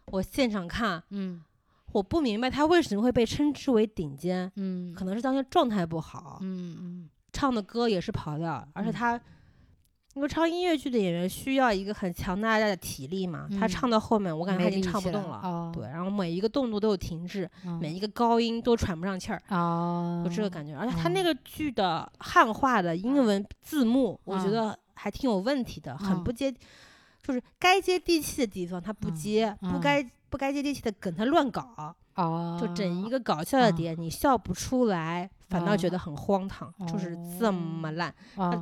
[0.05, 1.41] 我现场看，嗯。
[1.91, 4.93] 我不明白他为什么会被称之为顶尖，嗯。
[4.93, 7.09] 可能是当天状态不好，嗯嗯。
[7.31, 9.21] 唱的歌也是跑调，而且嗯。
[10.15, 15.71] 因为唱音乐剧的演员需要一个很强大的体力嘛，她嗯唱到后面，我感觉他已经唱不动了，哦。
[15.73, 17.91] 对，然后每一个动作都有停滞，嗯每。
[17.93, 20.49] 一个高音都喘不上气儿，哦，有这个。
[20.49, 20.75] 感觉。
[20.75, 24.51] 而且他哦那个剧的汉化的英文字幕，我觉嗯。
[24.51, 26.23] 得还挺有问题的，很嗯。
[26.23, 26.49] 不接，
[27.21, 29.81] 就是该接地气的地方他不嗯接，不嗯。
[29.81, 33.75] 该不该接地气的梗他乱搞，哦，就整一个搞笑的嗯。
[33.75, 38.15] 点你笑不出来，反倒觉哦得很荒唐，就是这么烂。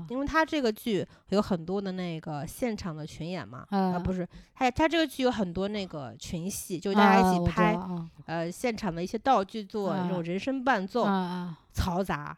[0.10, 4.02] 因为他这个剧有很多的那个现场的群演嘛，啊嗯。
[4.04, 7.78] 不是，他他这个剧有很多那个群戏，就大家一起拍
[8.26, 11.06] 呃现场的一些道具做那种啊人声伴奏。
[11.74, 12.38] 嘈杂，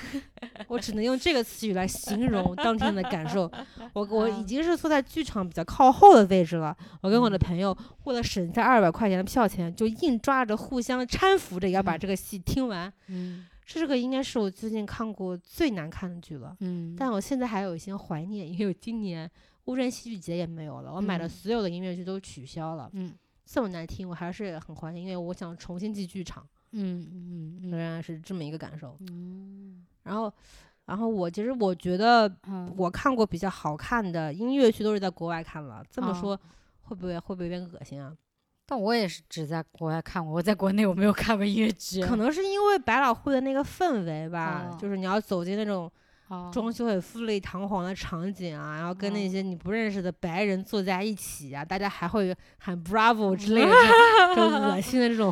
[0.68, 3.50] 我只能用这个词语来形容当天的感受。
[3.92, 7.40] 我我已啊经是坐在剧场比较靠后的位置了，我跟我的嗯。
[7.40, 11.98] 朋友为了省下二百块钱的票钱，就硬抓着互相搀扶着也要把嗯。
[11.98, 12.92] 这个戏听完。
[13.08, 13.46] 嗯。
[13.64, 19.30] 这个应该是我最近看过最难看的剧了，嗯，但我现在还有一些怀念，因为今年
[19.64, 21.28] 乌镇戏剧节也没有了，我买的嗯。
[21.28, 23.14] 所有的音乐剧都取消了，嗯。
[23.44, 27.70] 这么难听，我还是很怀念，因为我想重新进剧场，嗯嗯嗯。
[27.70, 28.96] 仍然是这么一个感受。
[29.10, 29.84] 嗯。
[30.02, 30.32] 然后，
[30.86, 36.14] 然后我其实我觉得嗯，我看过比较好看的音乐剧都是在国外看了，这么哦。
[36.14, 36.40] 说
[36.82, 38.12] 会不会会不会有点恶心啊？
[38.66, 45.90] 但我也是只在国外看过，我在国内我没有看过音乐剧，可能是因为百老汇的那个氛围吧，哦就是你要走进那种
[46.28, 46.50] 哦。
[46.52, 49.30] 装修很富丽堂皇的场景啊，然后跟那哦。
[49.30, 55.30] 些你不认识的白人坐在一起啊，大家还会喊 Bravo 之类的这种 这种恶心的这种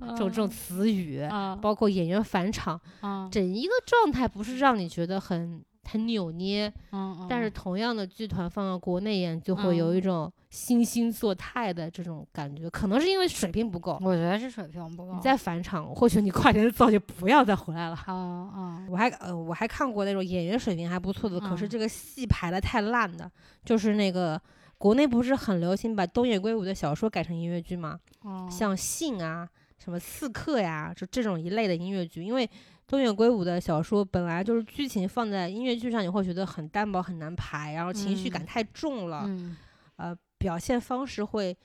[0.00, 13.98] 这种这种词语，啊包括演员返场，啊整一个状态不是让你觉得很很扭捏，嗯，但是同样的剧团放到国内演，就会有一嗯种惺惺作态的这种感觉，可能是因为水平不够。
[14.00, 15.12] 我觉得是水平不够。
[15.12, 17.96] 你再返场，或许你快点走，就不要再回来了。
[18.06, 23.30] 啊啊我还呃，我还看过那种演员水平还不错的，可是嗯这个戏排的太烂的，
[23.64, 24.40] 就是那个
[24.78, 27.98] 国内不是很流行把东野圭吾的小说改成音乐剧吗？
[28.22, 29.48] 哦，像《信》啊、
[29.82, 32.48] 什么《刺客》呀，就这种一类的音乐剧，因为
[32.86, 38.46] 东野圭吾的小说本来就是剧情放在音乐剧上，你会觉得很单薄、很难排，然后情绪感嗯。
[38.46, 39.56] 太重了，嗯。
[39.96, 41.56] 呃，表现方式会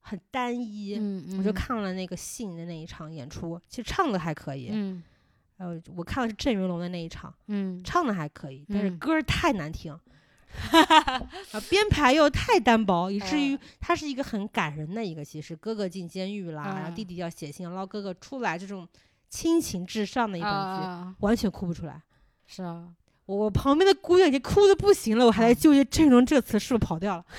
[0.00, 0.96] 很单一。
[1.00, 4.68] 嗯，我就看了那个《信》的那一场演出，其实唱的还可以。
[4.70, 5.02] 嗯。
[5.56, 7.82] 呃，我看了是郑云龙的那一场，嗯。
[7.82, 8.98] 唱的还可以，但是嗯。
[8.98, 9.98] 歌太难听，
[11.52, 13.60] 啊，编排又太单薄，以至于嗯。
[13.80, 18.86] 它是一个很感人的一个其实哥哥进监狱啦，然后弟嗯弟要写信捞哥哥出来，这种
[19.28, 22.02] 亲情至上的一一本剧，啊，完全哭不出来。
[22.46, 22.88] 是啊，
[23.26, 27.24] 我我旁边的姑娘已经哭的不行了，我还在啊纠结阵容这个词是不是跑掉了。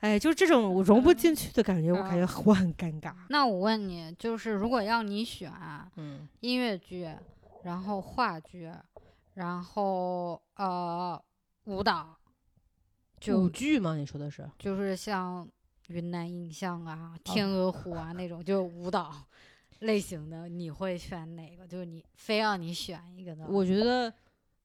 [0.00, 3.14] 哎，就是这种我融不进去的感觉，我感觉我很尴尬。
[3.30, 5.50] 那我问你，就是如果要你选
[5.96, 7.08] 嗯，音乐剧，
[7.62, 8.70] 然后话剧，
[9.34, 11.20] 然后呃
[11.64, 12.16] 舞蹈，
[13.20, 13.94] 就舞剧吗？
[13.96, 14.48] 你说的是？
[14.58, 15.48] 就是像
[15.88, 19.12] 云南印象啊、哦天鹅湖啊那种，就是舞蹈
[19.80, 21.66] 类型的，你会选哪个？
[21.66, 24.12] 就是你非要你选一个的，我觉得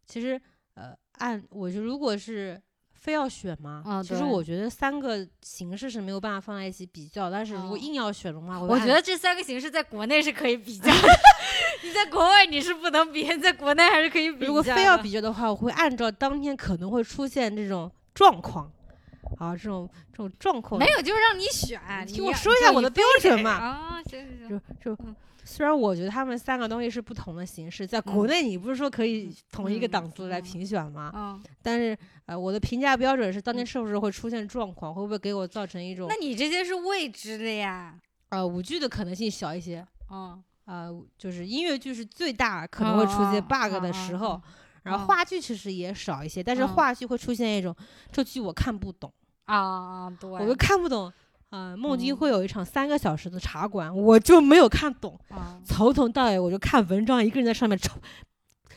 [0.05, 0.39] 其实
[0.76, 2.61] 呃，按我就如果是
[2.93, 11.07] 非要选嘛，嗯对其实我觉得三个形式是没有办法放在一起比较，但是如果嗯硬要选的话，我觉得这三个形式在国内是可以比较 的，
[11.84, 14.47] 你在国外你是不能比， 在国内还是可以比较。
[14.47, 18.71] 如果非要比较的话，我会按照当天可能会出现这种状况。
[19.38, 21.80] 啊，这种这种状况没有，就是让你选。
[22.07, 25.15] 你听我说一下我的标准嘛得啊，行行行，就就嗯
[25.45, 31.11] 虽然我觉得他们三个东西是不同的形式，在国嗯内你不是说可以同一个嗯档次来嗯评选吗？
[31.15, 37.93] 嗯，但是呃，我的评价标准是当天嗯是不是会出现状况，会不会给我造成一种那你这些是未知的呀。
[38.30, 39.86] 呃舞剧的可能性小一些。
[40.11, 44.39] 嗯，呃，就是音乐剧是最大可能会出现 bug 的嗯时候，
[44.84, 46.67] 然后话剧其实也少一些，但是嗯。
[46.67, 47.76] 话剧会出现一种
[48.11, 49.11] 这剧我看不懂，
[49.45, 51.11] 啊，对，我就看不懂。
[51.49, 52.17] 呃，孟京嗯。
[52.17, 57.97] 辉有一场三个小时的茶馆，我就没有看懂，啊从头到尾我就看文章，一个人在上面抽，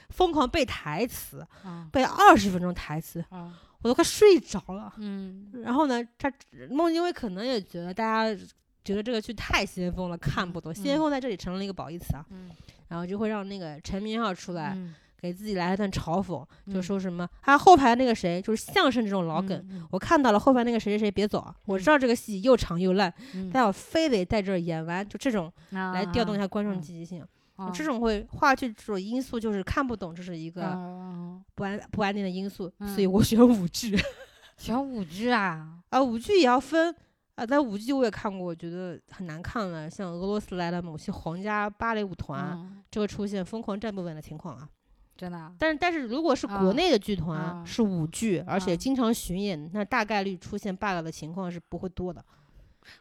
[0.08, 4.90] 疯狂背台词，啊背二十分钟台词，啊我都快睡着了。
[4.96, 5.50] 嗯。
[5.62, 6.32] 然后呢，他
[6.70, 8.42] 孟京辉可能也觉得大家
[8.84, 10.74] 觉得这个剧太先锋了，看不懂。
[10.74, 12.50] 先锋在这里成了一个褒义词啊，嗯
[12.88, 19.56] 然后就会让那个陈明昊出来、嗯给自己来一段嘲讽，就嗯说什么还有后排那个谁，就是相声这种老梗。
[19.70, 21.54] 嗯我看到了后排那个谁谁谁别走啊！
[21.66, 27.24] 我知道这个戏又长又烂，嗯但我非得在这儿演完，就这种来调动一下观众嗯积极性。
[27.54, 33.96] 啊这种会话剧这种因素就是看不懂，这是一个嗯不安不安定的因素，嗯所以我选舞剧。
[34.58, 36.92] 选舞剧啊，啊，舞剧也要分
[37.34, 44.68] 啊，但舞剧我也看过，我觉得很难看了，像俄罗斯来的某些皇家芭蕾舞团，嗯就会出现疯狂站不稳的情况啊。
[45.14, 52.24] 真的啊但是但是如果是啊国内的剧团、啊是舞剧，而且啊经常巡演，那大概率出现 bug 的情况是不会多的。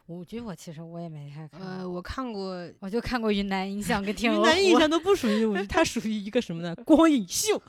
[0.07, 2.69] 舞剧我其实我也没太看，呃，我看过。
[2.79, 6.75] 我就看过云南印象跟天鹅云南印湖象都不属于舞剧，它属于一个什么呢？
[6.85, 7.59] 光影秀，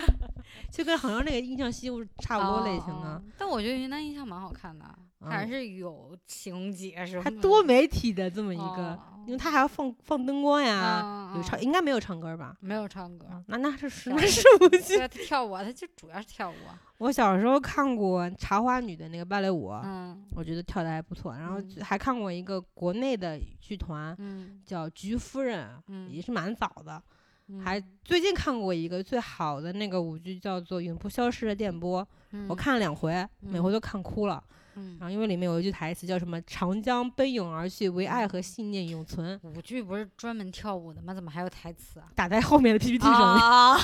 [0.70, 3.08] 就跟好像那个印象西游差不多类型的。
[3.08, 4.84] 哦但我觉得云南印象蛮好看的，
[5.20, 12.56] 它还嗯是有情节什么的，它多媒体的这么一个，哦因为它还要放放灯光呀，啊有唱，啊应该没有唱歌吧？
[12.60, 15.08] 没有唱歌，那那是是跳那是舞剧。
[15.24, 21.32] 跳舞啊，他就主要是跳舞啊，我小时候看过茶花女的那个芭蕾舞，嗯我觉得跳的还不错。
[21.34, 27.00] 然后嗯还看过一个国内的剧团嗯叫菊夫人，嗯也是蛮早的。
[27.48, 32.02] 嗯，还最近看过一个最好的那个舞剧，叫做《永不消失的电波》，
[32.48, 34.42] 我嗯看了两回，每回嗯都看哭了。
[34.74, 41.12] 嗯然后因为里面有一句台词叫什么“长江奔涌而去，唯爱和信念永存舞剧不是专门跳舞的吗？
[41.12, 42.08] 怎么还有台词啊”，？
[42.16, 43.44] 打在后面的 PPT 上面。
[43.44, 43.76] 啊！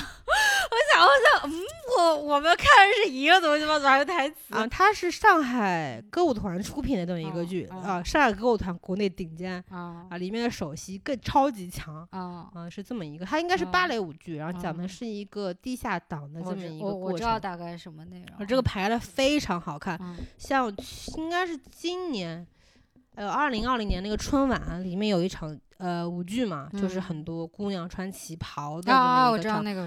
[0.71, 1.09] 我想，我
[1.41, 1.63] 想，嗯，
[1.97, 3.73] 我我们看的是一个东西吗？
[3.79, 12.47] 怎么还有台词啊，它是上海歌舞团出品的这么一个哦剧哦啊，上海歌舞团国内顶尖啊啊，里面的首席更超级强啊！
[12.53, 17.39] 啊，是这么一个，它应该是芭哦蕾舞剧，然后讲的哦是一个地下党的这么一个过我我知道。
[17.39, 20.71] 大概什么内容啊，这个排的非常好看，嗯像
[21.17, 22.45] 应该是今年，
[23.15, 29.37] 呃，二零二零年那个春晚里面有一场呃舞剧嘛，就是嗯很多姑娘穿旗袍的那个，我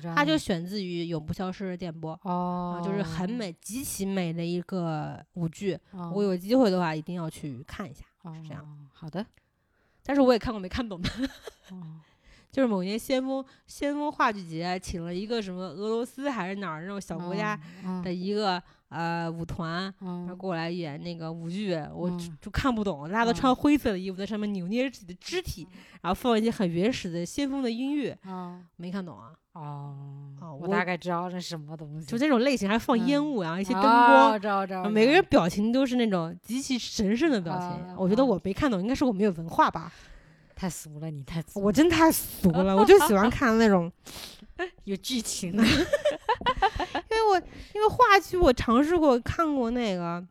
[0.01, 5.78] 知道它就选自于《永不消失的电波》哦啊，，就是很美、极其美的一个舞剧。
[5.93, 6.11] 哦。
[6.14, 8.05] 我有机会的话一定要去看一下。
[8.34, 8.88] 是这样哦。
[8.93, 9.24] 好的。
[10.05, 11.09] 但是我也看过没看懂的，
[11.70, 12.01] 哦
[12.53, 22.11] 就是某年先锋先锋话剧节请了一个什么俄罗斯还是哪儿那种小国家嗯的一个、呃舞团，嗯然后过来演那个舞剧，我
[22.42, 25.66] 就看不懂，大家都穿灰色的衣服，在上面扭捏着自己的肢体，
[26.03, 29.32] 然后放一些很原始的先锋的音乐，嗯没看懂啊。
[29.55, 29.94] 哦
[30.40, 33.32] 啊我我大概知道是什么东西，就这种类型，还放烟嗯。
[33.32, 37.68] 雾啊，一些灯啊光，每个人表情都是那种极其神圣的表情。
[37.68, 39.90] 啊我觉得啊我没看懂，应该是我没有文化吧。
[40.62, 43.90] 太俗了，你太俗了，我真太俗了，我就喜欢看那种，
[44.84, 45.64] 有剧情的。
[45.66, 47.36] 因为我
[47.74, 50.24] 因为话剧我尝试过看过那个，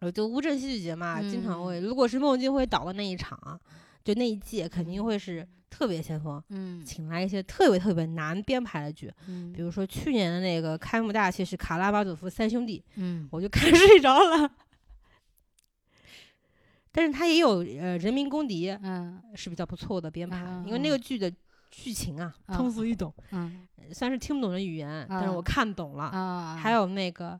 [0.00, 3.58] 呃，就乌镇戏剧节嘛，经常会，如果是孟京辉导的那一场，
[4.04, 14.50] 就那一届肯定会是特别先锋，嗯请来一些特别特别难编排的剧，嗯比如说去年的那个开幕大戏是《卡拉巴佐夫三兄弟》，嗯我就看 睡着了。
[16.92, 21.30] 但是它也有呃《人民公敌》嗯是比较不错的编排，嗯因为那个剧的
[21.70, 26.04] 剧情啊嗯通俗易懂，嗯虽然是听不懂的语言，但是我嗯看懂了。
[26.04, 27.38] 啊，还有那个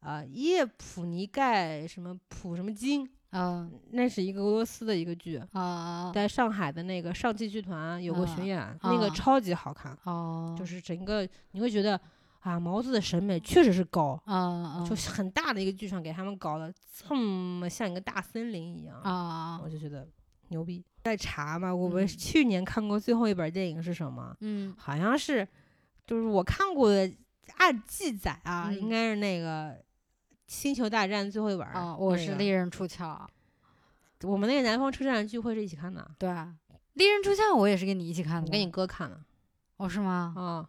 [0.00, 11.98] 呃叶普尼盖什么普什么金，啊那是一个俄罗斯的一个剧，啊在上海的那个上汽剧团有过巡演，那个啊超级好看，哦，就是整个你会觉得
[12.40, 14.20] 啊毛子的审美确实是高。
[14.24, 20.08] 啊啊就是很大的一个剧场，给他们搞得这么像一个大森林一样，啊我就觉得
[20.48, 20.84] 牛逼。
[21.04, 24.36] 在查嘛，我们嗯去年看过最后一本电影是什么？
[24.40, 25.46] 嗯好像是，
[26.06, 27.10] 就是我看过的，
[27.56, 29.70] 按记载啊，应嗯该是那个
[30.46, 31.72] 《星球大战》最后一本儿。
[31.72, 33.26] 啊，我是利刃出鞘，
[34.22, 36.28] 我们那个南方车站聚会是一起看的，对，
[36.94, 39.18] 利刃出鞘我也是跟你一起看的，我跟你哥看的
[39.78, 40.34] 哦是吗？
[40.36, 40.68] 啊，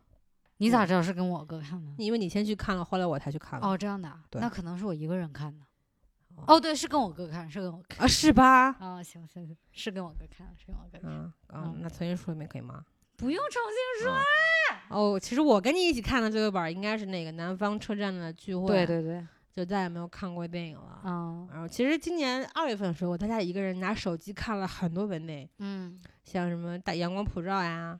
[0.59, 1.91] 你咋知道是跟我哥看的？
[1.97, 3.67] 因为你先去看了，后来我才去看了。
[3.67, 5.65] 哦，这样的那可能是我一个人看的。
[6.35, 8.05] 哦哦，对，是跟我哥看，是跟我看。
[8.05, 8.69] 啊，是吧？
[8.79, 11.33] 啊，行行行，是跟我哥看，是跟我哥看。
[11.53, 12.85] 嗯那重新说一遍可以吗？
[13.17, 13.61] 不用重
[13.99, 14.17] 新说。
[14.89, 21.01] 哦，其实我跟你一起看的最后一本儿应该是那个南方车站的聚会，对，对对，就再也没有看过电影了。
[21.03, 25.49] 嗯然后其实今年二月份的时候，我在家一个人拿手机看了很多本电影。
[25.59, 27.99] 嗯像什么大阳光普照呀，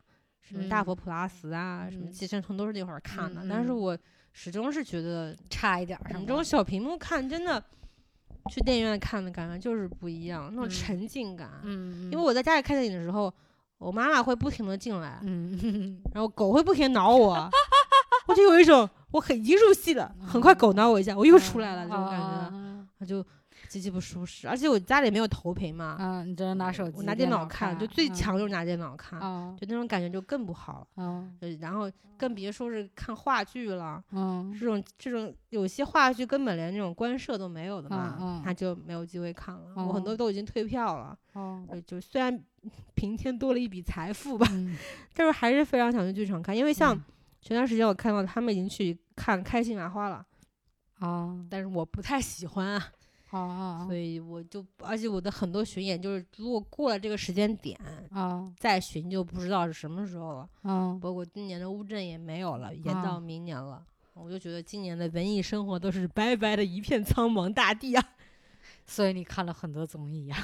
[0.49, 0.85] 什么大嗯。
[0.85, 3.43] 佛普拉斯啊，什么嗯寄生虫都是那会儿看的。
[3.43, 3.77] 嗯但是嗯。
[3.77, 3.97] 我
[4.33, 7.63] 始终是觉得，差一点儿你什么这种小屏幕看，真的
[8.51, 10.69] 去电影院看的感觉就是不一样，那种嗯。
[10.69, 11.49] 沉浸感。
[11.63, 13.31] 嗯，因为我在家里看电影的时候，
[13.77, 16.01] 我妈妈会不停的进来，嗯。
[16.13, 17.49] 然后狗会不停挠我，
[18.27, 22.19] 我就有一种我很已经入戏了，很快狗挠我一下，我又出来了，这种感
[22.99, 23.25] 觉，就
[23.69, 24.47] 极其不舒适。
[24.47, 30.87] 而且我家里没有投屏嘛，嗯，你只能拿手机、我拿电脑看，就最嗯强就是拿电脑看，啊就那种感觉就更不好了。
[30.97, 39.71] 嗯呃然后更别说是看话剧了，嗯这种这种有些话剧根本连那种官摄都没有的嘛，嗯嗯他就没有机会看了。
[39.75, 41.17] 我很多哦都已经退票了，
[41.85, 42.37] 就虽然
[42.93, 44.75] 平添多了一笔财富吧，嗯
[45.13, 47.01] 但是还是非常想去剧场看，因为像嗯
[47.41, 50.25] 前段时间我看到他们已经去看《开心麻花》了，
[50.99, 52.85] 啊但是我不太喜欢啊，
[53.85, 57.79] 所以我就而且我的很多巡演就是如果过了这个时间点
[58.11, 60.49] 啊再巡就不知道是什么时候了。
[60.63, 63.85] 啊包括今年的乌镇也没有了，延到啊明年了。
[64.13, 68.03] 我就觉得今年的文艺生活都是白白的一片苍茫大地啊！
[68.85, 70.35] 所以你看了很多综艺呀？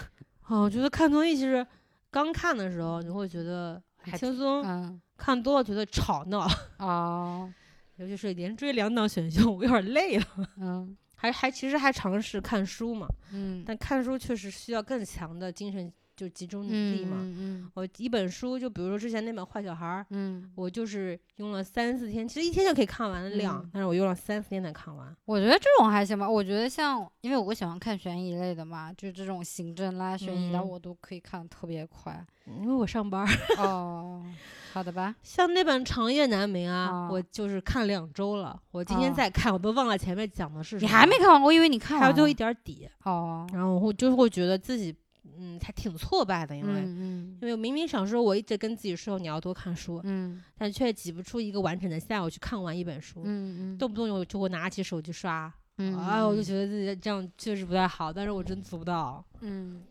[0.44, 1.66] 啊， 我觉得看综艺其实
[2.10, 6.48] 刚看的时候你会觉得很轻松，嗯看多了觉得吵闹，
[6.80, 7.52] 哦
[7.98, 10.26] 尤其是连追两档选秀，我有点累了。
[10.58, 10.96] 嗯
[11.26, 13.64] 还还其实还尝试看书嘛，嗯。
[13.66, 17.18] 但看书确实需要更强的精神就集中力嘛。
[17.20, 25.16] 嗯我一本书，就比如说之前那本《坏小孩》，嗯，我就是用了三四天，其实一天就可以看完的量，嗯但是我用了三四天才看完。
[25.26, 26.30] 我觉得这种还行吧。
[26.30, 32.26] 我觉得像，因为我喜欢看悬疑类的嘛，就是这种刑侦啦、悬疑啦，嗯我都可以看得特别快。
[32.62, 34.24] 因为我上班儿， 哦，
[34.72, 35.16] 好的吧。
[35.24, 38.58] 像那本《长夜难明》啊，哦我就是看两周了。
[38.72, 40.88] 我今天哦再看，我都忘了前面讲的是什么你。
[40.88, 42.06] 还没看完，我以为你看完了。
[42.06, 44.96] 还有最后一点儿底，哦，然后我就会觉得自己，
[45.38, 50.42] 嗯，还挺挫败的，因为、嗯因为明明想说我一直跟自己说你要多看书，嗯。
[50.58, 53.78] 但却挤不出一个完整的下午去看完一本书，嗯嗯。
[53.78, 59.24] 动不动就就会拿起手机刷，嗯，哎，我就觉得自己这样确实不太好，但是我真做不到。
[59.42, 59.82] 嗯。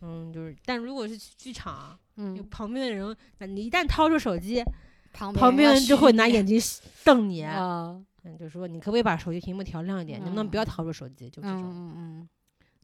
[0.00, 3.16] 嗯，就是，但如果是去剧场，嗯，旁边的人，
[3.54, 4.62] 你一旦掏出手机，
[5.12, 6.60] 旁旁边人就会拿眼眼睛。
[7.04, 11.28] 瞪你，啊，嗯，就说你可不可以把手机屏幕调亮一点，能不能不要掏出手机？
[11.28, 12.28] 就这嗯种，嗯嗯，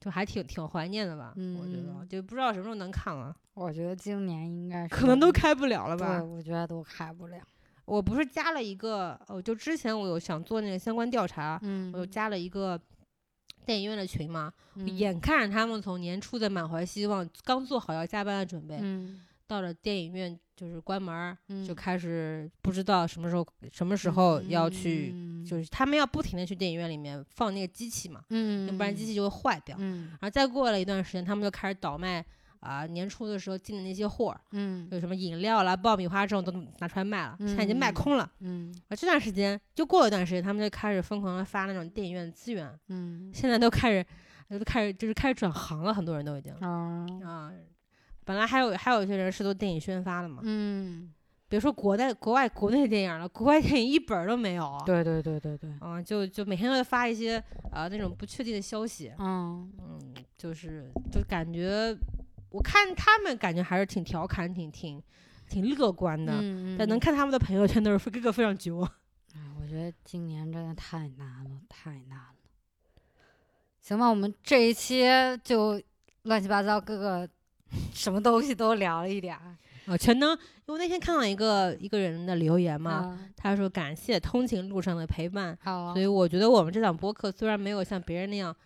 [0.04, 1.32] 就还挺挺怀念的吧。
[1.34, 6.22] 我觉得嗯就不知道什么时候能看了，我觉得今年应该是可能都开不了了对，吧。
[6.22, 7.38] 我觉得都开不了。
[7.86, 12.78] 我不是加了一个，哦，就之前我有想做那个相关调查，嗯，我就加了一个
[13.64, 21.36] 电影院的群嘛，嗯眼看着他们从年初的满怀希望，刚做好要加班的准备，嗯到了电影院就是关门
[21.66, 25.44] 就开始不知道什么时候什么时候要去，嗯。
[25.44, 29.76] 就是他们要不停的去电影院里面放那个机器嘛，嗯，要不然机器就会坏掉。
[29.78, 30.08] 嗯。
[30.12, 32.24] 然后再过了一段时间，他们就开始倒卖
[32.60, 34.88] 啊、年初的时候进的那些货儿，嗯。
[34.90, 38.32] 有什么饮料啦、爆米花这种都拿出来卖了，现在已经卖空了。
[38.40, 38.74] 嗯。
[38.88, 43.30] 啊，这段时间就过了一段时间，他们就开始疯狂的发那种电影院的资源，嗯。
[43.34, 44.06] 现在都开始
[44.48, 47.52] 都开始就是开始转行了，很多人都已经啊啊。
[48.24, 51.12] 本来还有还有一些人是做电影宣发的嘛，嗯，
[51.48, 54.80] 别说国内国外国内电影了，国外电影一本儿都没有。
[54.86, 57.36] 对对对对对，嗯，就就每天都在发一些
[57.70, 61.96] 啊那种不确定的消息，嗯嗯，就是就感觉
[62.50, 65.02] 我看他们感觉还是挺调侃，挺挺
[65.48, 68.90] 挺乐观的，嗯，但能看他们的朋友圈都是 个个非常绝望。
[69.34, 72.34] 哎，我觉得今年真的太难了，太难了。
[73.80, 75.04] 行吧，我们这一期
[75.42, 75.78] 就
[76.22, 77.28] 乱七八糟，各个
[77.92, 79.56] 什么东西都聊了一点儿。
[79.86, 80.30] 啊，全能！
[80.30, 80.36] 因
[80.68, 88.56] 为我那天看到一个一个人的留言嘛，啊，他说感谢通勤路上的陪伴，好所以我觉得我们这档播客虽然没有像别人那样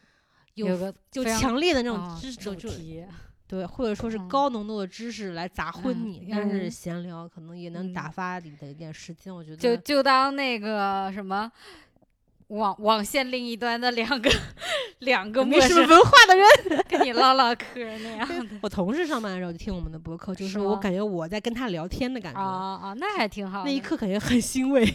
[0.54, 3.04] 有有个就强烈的那种啊知识，主题，
[3.48, 9.34] 对，或者说是嗯高浓度的知识来砸昏嗯你，但是嗯闲聊可能也能打嗯发你的一点时间。
[9.34, 11.50] 我觉得就就当那个什么
[12.48, 14.30] 网网线另一端的两个
[15.00, 16.84] 两个没什么文化的人。
[16.88, 23.64] 跟你唠唠嗑那样的 我同事上班的时候就听我们的播客，就是是我感觉我在跟他聊天的感觉，啊啊，那还挺好。
[23.64, 24.86] 那一刻感觉很欣慰。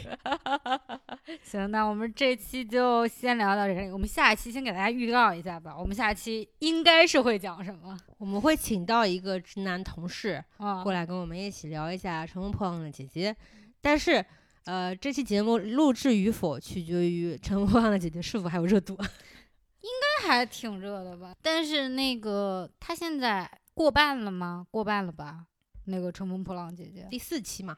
[1.43, 3.91] 行，那我们这期就先聊到这里。
[3.91, 5.76] 我们下一期先给大家预告一下吧。
[5.78, 10.84] 我们下期应该是会讲什么我们会请到一个直男同事啊？
[10.84, 13.32] 过来跟我们一起聊一下《乘风破浪的姐姐》，
[13.80, 14.26] 但是。
[14.66, 18.93] 呃，这期节目录制与否取决于《乘风破浪的姐姐》是否还有热度。
[19.82, 19.89] 应
[20.22, 21.36] 该还挺热的吧？
[21.41, 24.66] 但是那个他现在过半了吗？
[24.72, 25.47] 过半了吧？
[25.86, 27.78] 那个《乘风破浪姐姐》第四期嘛，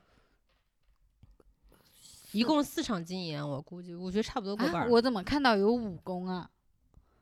[2.32, 6.48] 一共四场竞演，我估计我觉得差不多过半啊，我怎么看到有五公啊？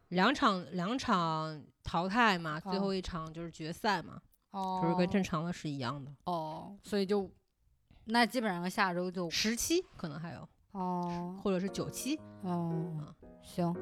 [0.10, 6.12] 两场两场淘汰嘛，最哦后一场就是决赛嘛，哦，就是跟正常的是一样的。
[6.26, 7.32] 哦，所以就
[8.06, 12.20] 那基本上下周就十期可能还有，哦或者是九期。
[12.42, 13.76] 哦行，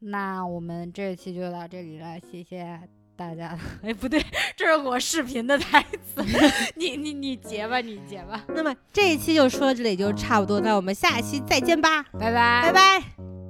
[0.00, 2.80] 那我们这期就到这里了，谢谢
[3.16, 3.58] 大家的。
[3.82, 4.24] 哎，不对，
[4.56, 6.24] 这是我视频的台词，
[6.76, 8.44] 你你你截吧，你截吧。
[8.48, 13.47] 那么这一期就说到这里就差不多，那我们下期再见吧，拜拜，拜拜。